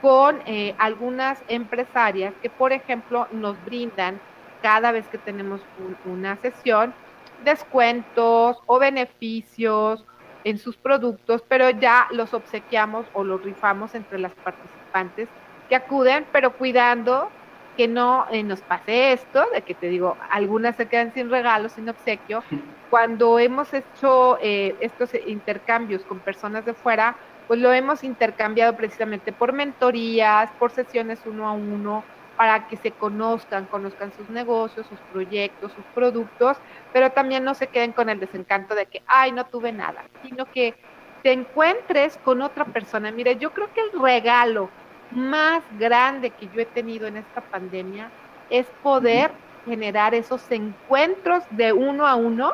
[0.02, 4.22] con eh, algunas empresarias que, por ejemplo, nos brindan
[4.62, 5.70] cada vez que tenemos
[6.04, 6.96] una sesión
[7.38, 10.06] descuentos o beneficios
[10.44, 15.28] en sus productos, pero ya los obsequiamos o los rifamos entre las participantes
[15.70, 17.30] que acuden, pero cuidando
[17.78, 21.72] que no eh, nos pase esto, de que te digo, algunas se quedan sin regalos,
[21.74, 22.44] sin obsequio.
[22.90, 27.16] Cuando hemos hecho eh, estos intercambios con personas de fuera,
[27.48, 32.04] pues lo hemos intercambiado precisamente por mentorías, por sesiones uno a uno,
[32.42, 36.58] para que se conozcan, conozcan sus negocios, sus proyectos, sus productos,
[36.92, 40.50] pero también no se queden con el desencanto de que, ay, no tuve nada, sino
[40.50, 40.76] que
[41.22, 43.12] te encuentres con otra persona.
[43.12, 44.74] Mire, yo creo que el regalo
[45.12, 48.12] más grande que yo he tenido en esta pandemia
[48.50, 49.32] es poder
[49.64, 52.54] generar esos encuentros de uno a uno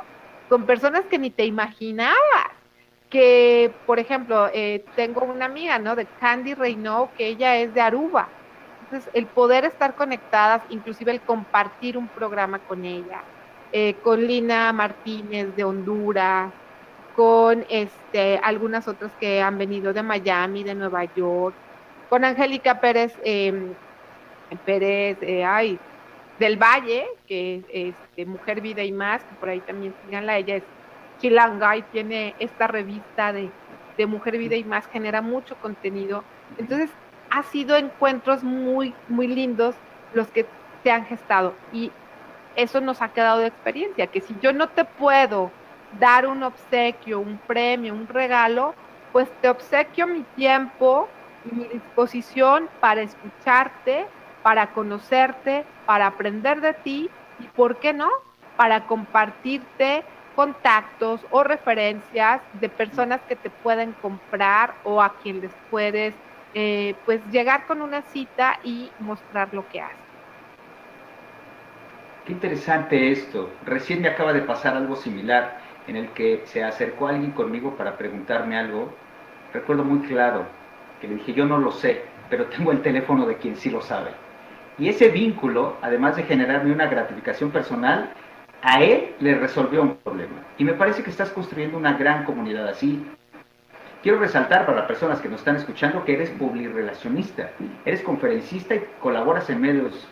[0.50, 2.18] con personas que ni te imaginabas.
[3.10, 5.96] Que, por ejemplo, eh, tengo una amiga, ¿no?
[5.96, 8.34] De Candy Reynaud, que ella es de Aruba.
[8.90, 13.28] Entonces, el poder estar conectadas, inclusive el compartir un programa con ella,
[13.72, 16.54] eh, con Lina Martínez de Honduras,
[17.12, 21.58] con este, algunas otras que han venido de Miami, de Nueva York,
[22.08, 23.76] con Angélica Pérez, em,
[24.64, 25.82] Pérez, eh, ay,
[26.38, 30.56] del Valle, que es de Mujer, Vida y Más, que por ahí también síganla, ella
[30.58, 30.70] es
[31.20, 33.56] chilanga y tiene esta revista de,
[33.98, 36.28] de Mujer, Vida y Más, genera mucho contenido.
[36.58, 36.98] Entonces,
[37.38, 39.76] ha sido encuentros muy, muy lindos
[40.14, 40.48] los que
[40.84, 41.92] se han gestado y
[42.56, 45.52] eso nos ha quedado de experiencia, que si yo no te puedo
[46.00, 48.74] dar un obsequio, un premio, un regalo,
[49.12, 51.08] pues te obsequio mi tiempo,
[51.52, 54.08] mi disposición para escucharte,
[54.42, 57.10] para conocerte, para aprender de ti
[57.40, 58.10] y, ¿por qué no?,
[58.56, 60.04] para compartirte
[60.36, 66.16] contactos o referencias de personas que te pueden comprar o a quien les puedes
[66.54, 69.98] eh, pues llegar con una cita y mostrar lo que haces.
[72.26, 73.50] Qué interesante esto.
[73.66, 77.98] Recién me acaba de pasar algo similar en el que se acercó alguien conmigo para
[77.98, 78.94] preguntarme algo.
[79.54, 80.46] Recuerdo muy claro,
[81.00, 83.82] que le dije, yo no lo sé, pero tengo el teléfono de quien sí lo
[83.82, 84.12] sabe.
[84.78, 88.12] Y ese vínculo, además de generarme una gratificación personal,
[88.62, 90.44] a él le resolvió un problema.
[90.58, 93.06] Y me parece que estás construyendo una gran comunidad así.
[94.04, 97.50] Quiero resaltar para las personas que nos están escuchando que eres publirelacionista,
[97.84, 100.08] eres conferencista y colaboras en medios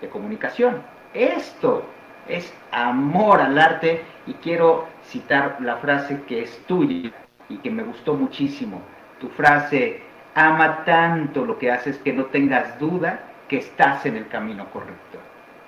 [0.00, 0.82] de comunicación.
[1.14, 1.84] Esto
[2.28, 7.12] es amor al arte y quiero citar la frase que es tuya
[7.48, 8.82] y que me gustó muchísimo.
[9.18, 10.02] Tu frase
[10.34, 15.18] ama tanto lo que haces que no tengas duda que estás en el camino correcto.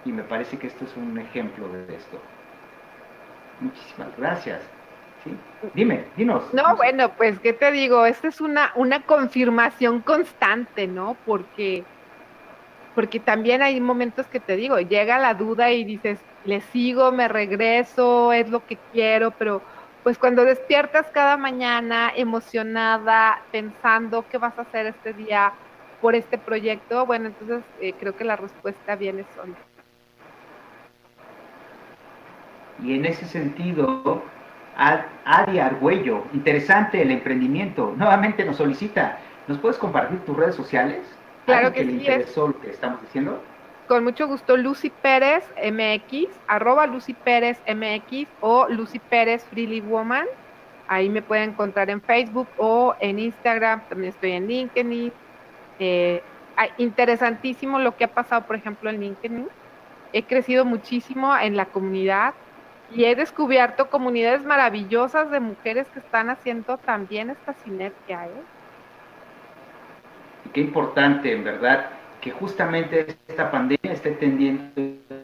[0.04, 2.20] Y me parece que esto es un ejemplo de esto.
[3.60, 4.60] Muchísimas gracias.
[5.74, 6.52] Dime, dinos.
[6.52, 8.04] No, bueno, pues, ¿qué te digo?
[8.04, 11.16] Esta es una, una confirmación constante, ¿no?
[11.24, 11.84] Porque,
[12.94, 17.28] porque también hay momentos que te digo, llega la duda y dices, le sigo, me
[17.28, 19.62] regreso, es lo que quiero, pero
[20.02, 25.52] pues cuando despiertas cada mañana emocionada, pensando qué vas a hacer este día
[26.00, 29.54] por este proyecto, bueno, entonces eh, creo que la respuesta viene sola.
[32.82, 34.24] Y en ese sentido,
[34.76, 41.00] Adi Argüello, interesante el emprendimiento, nuevamente nos solicita, ¿nos puedes compartir tus redes sociales?
[41.46, 43.42] Claro que, le interesó lo que estamos diciendo?
[43.88, 50.26] Con mucho gusto, Lucy Pérez MX, arroba Lucy Pérez MX o Lucy Pérez Freely Woman.
[50.88, 55.12] Ahí me pueden encontrar en Facebook o en Instagram, también estoy en LinkedIn.
[55.78, 56.22] Eh,
[56.78, 59.48] interesantísimo lo que ha pasado, por ejemplo, en LinkedIn.
[60.12, 62.34] He crecido muchísimo en la comunidad
[62.94, 68.26] y he descubierto comunidades maravillosas de mujeres que están haciendo también esta sinergia.
[68.26, 68.42] ¿eh?
[70.52, 71.86] Qué importante, en verdad,
[72.20, 74.70] que justamente esta pandemia esté tendiendo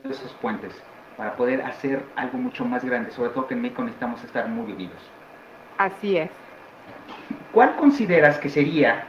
[0.04, 0.72] esos puentes
[1.16, 4.72] para poder hacer algo mucho más grande, sobre todo que en México necesitamos estar muy
[4.72, 4.98] unidos.
[5.76, 6.30] Así es.
[7.52, 9.04] ¿Cuál consideras que sería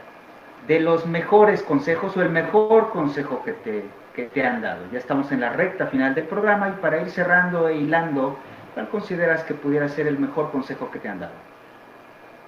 [0.66, 3.84] de los mejores consejos o el mejor consejo que te,
[4.20, 4.82] que te han dado?
[4.92, 8.36] Ya estamos en la recta final del programa y para ir cerrando e hilando,
[8.74, 11.32] ¿cuál consideras que pudiera ser el mejor consejo que te han dado?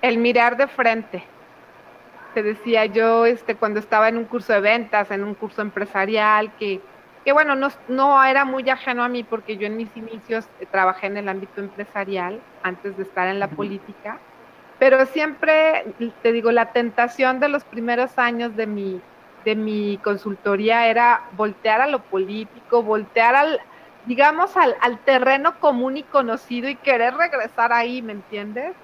[0.02, 1.24] El mirar de frente
[2.34, 6.50] te decía yo este cuando estaba en un curso de ventas, en un curso empresarial,
[6.58, 6.80] que,
[7.24, 10.66] que bueno, no, no era muy ajeno a mí porque yo en mis inicios eh,
[10.66, 14.18] trabajé en el ámbito empresarial antes de estar en la política,
[14.78, 15.84] pero siempre,
[16.22, 19.02] te digo, la tentación de los primeros años de mi,
[19.44, 23.60] de mi consultoría era voltear a lo político, voltear al,
[24.06, 28.74] digamos, al, al terreno común y conocido y querer regresar ahí, ¿me entiendes?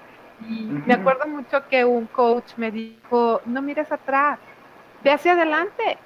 [0.47, 4.39] Y me acuerdo mucho que un coach me dijo, no mires atrás,
[5.03, 5.97] ve hacia adelante,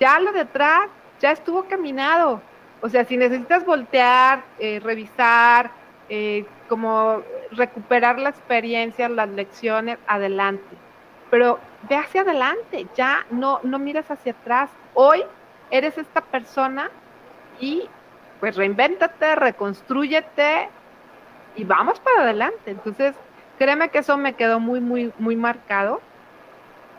[0.00, 0.88] ya lo detrás,
[1.20, 2.40] ya estuvo caminado.
[2.80, 5.70] O sea, si necesitas voltear, eh, revisar,
[6.08, 10.76] eh, como recuperar la experiencia, las lecciones, adelante.
[11.30, 11.58] Pero
[11.88, 14.70] ve hacia adelante, ya no, no miras hacia atrás.
[14.94, 15.24] Hoy
[15.70, 16.90] eres esta persona
[17.60, 17.88] y
[18.40, 20.68] pues reinvéntate, reconstrúyete
[21.56, 22.70] y vamos para adelante.
[22.70, 23.14] Entonces,
[23.58, 26.00] Créeme que eso me quedó muy, muy, muy marcado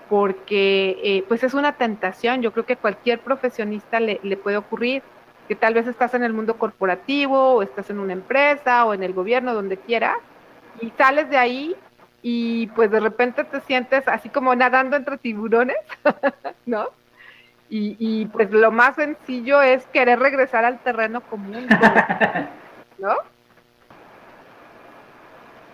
[0.09, 2.41] porque eh, pues es una tentación.
[2.41, 5.03] Yo creo que cualquier profesionista le, le, puede ocurrir
[5.47, 9.03] que tal vez estás en el mundo corporativo o estás en una empresa o en
[9.03, 10.17] el gobierno, donde quieras,
[10.82, 11.75] y sales de ahí
[12.22, 15.78] y pues de repente te sientes así como nadando entre tiburones,
[16.65, 16.89] ¿no?
[17.70, 21.68] Y, y pues lo más sencillo es querer regresar al terreno común,
[22.97, 23.15] ¿no?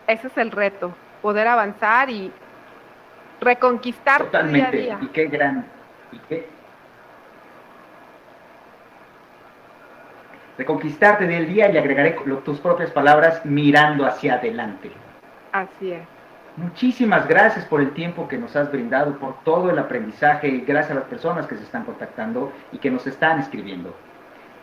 [0.08, 2.32] ese es el reto, poder avanzar y
[3.40, 4.78] reconquistar Totalmente.
[4.78, 5.08] día a día.
[5.08, 5.66] Y qué gran,
[6.12, 6.48] y qué
[10.58, 12.12] reconquistarte del día y agregaré
[12.46, 14.92] tus propias palabras mirando hacia adelante.
[15.52, 16.13] Así es.
[16.56, 20.92] Muchísimas gracias por el tiempo que nos has brindado, por todo el aprendizaje y gracias
[20.92, 23.96] a las personas que se están contactando y que nos están escribiendo.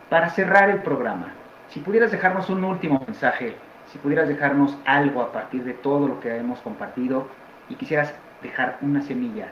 [0.08, 1.32] Para cerrar el programa,
[1.68, 3.56] si pudieras dejarnos un último mensaje
[3.92, 7.26] si pudieras dejarnos algo a partir de todo lo que hemos compartido
[7.68, 9.48] y quisieras dejar una semilla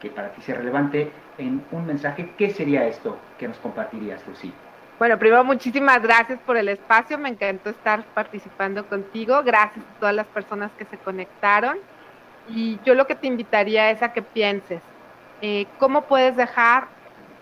[0.00, 4.52] que para ti sea relevante en un mensaje, ¿qué sería esto que nos compartirías, Lucy?
[4.98, 10.14] Bueno, primero muchísimas gracias por el espacio, me encantó estar participando contigo, gracias a todas
[10.14, 11.78] las personas que se conectaron.
[12.48, 14.80] Y yo lo que te invitaría es a que pienses,
[15.40, 16.88] eh, ¿cómo puedes dejar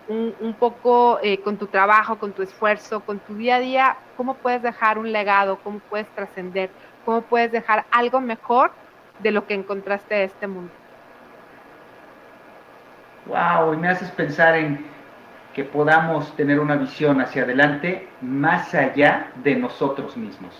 [0.07, 4.35] un, poco eh, con tu trabajo, con tu esfuerzo, con tu día a día, cómo
[4.35, 6.69] puedes dejar un legado, cómo puedes trascender,
[7.05, 8.71] cómo puedes dejar algo mejor
[9.19, 10.71] de lo que encontraste en este mundo.
[13.25, 14.85] Wow, y me haces pensar en
[15.57, 20.53] que podamos tener una visión hacia adelante más allá de nosotros mismos.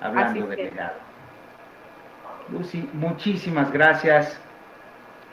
[0.00, 0.98] Hablando de legado.
[2.52, 4.38] Lucy, muchísimas gracias.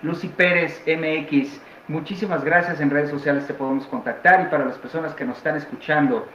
[0.01, 2.79] Lucy Pérez, MX, Muchísimas gracias.
[2.81, 6.25] En redes sociales te podemos contactar y para las personas que nos están escuchando,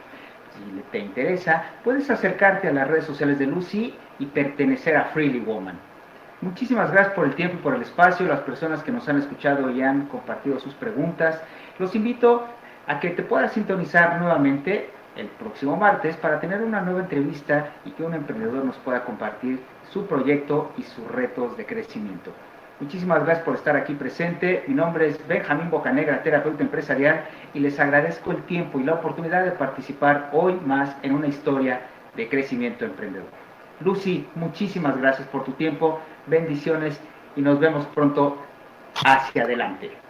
[0.53, 5.39] si te interesa, puedes acercarte a las redes sociales de Lucy y pertenecer a Freely
[5.39, 5.79] Woman.
[6.41, 9.71] Muchísimas gracias por el tiempo y por el espacio, las personas que nos han escuchado
[9.71, 11.41] y han compartido sus preguntas.
[11.79, 12.43] Los invito
[12.87, 17.91] a que te puedas sintonizar nuevamente el próximo martes para tener una nueva entrevista y
[17.91, 19.59] que un emprendedor nos pueda compartir
[19.91, 22.31] su proyecto y sus retos de crecimiento.
[22.79, 24.63] Muchísimas gracias por estar aquí presente.
[24.67, 29.45] Mi nombre es Benjamín Bocanegra, terapeuta empresarial, y les agradezco el tiempo y la oportunidad
[29.45, 31.81] de participar hoy más en una historia
[32.15, 33.29] de crecimiento emprendedor.
[33.79, 36.99] Lucy, muchísimas gracias por tu tiempo, bendiciones
[37.35, 38.37] y nos vemos pronto
[39.05, 40.02] hacia adelante.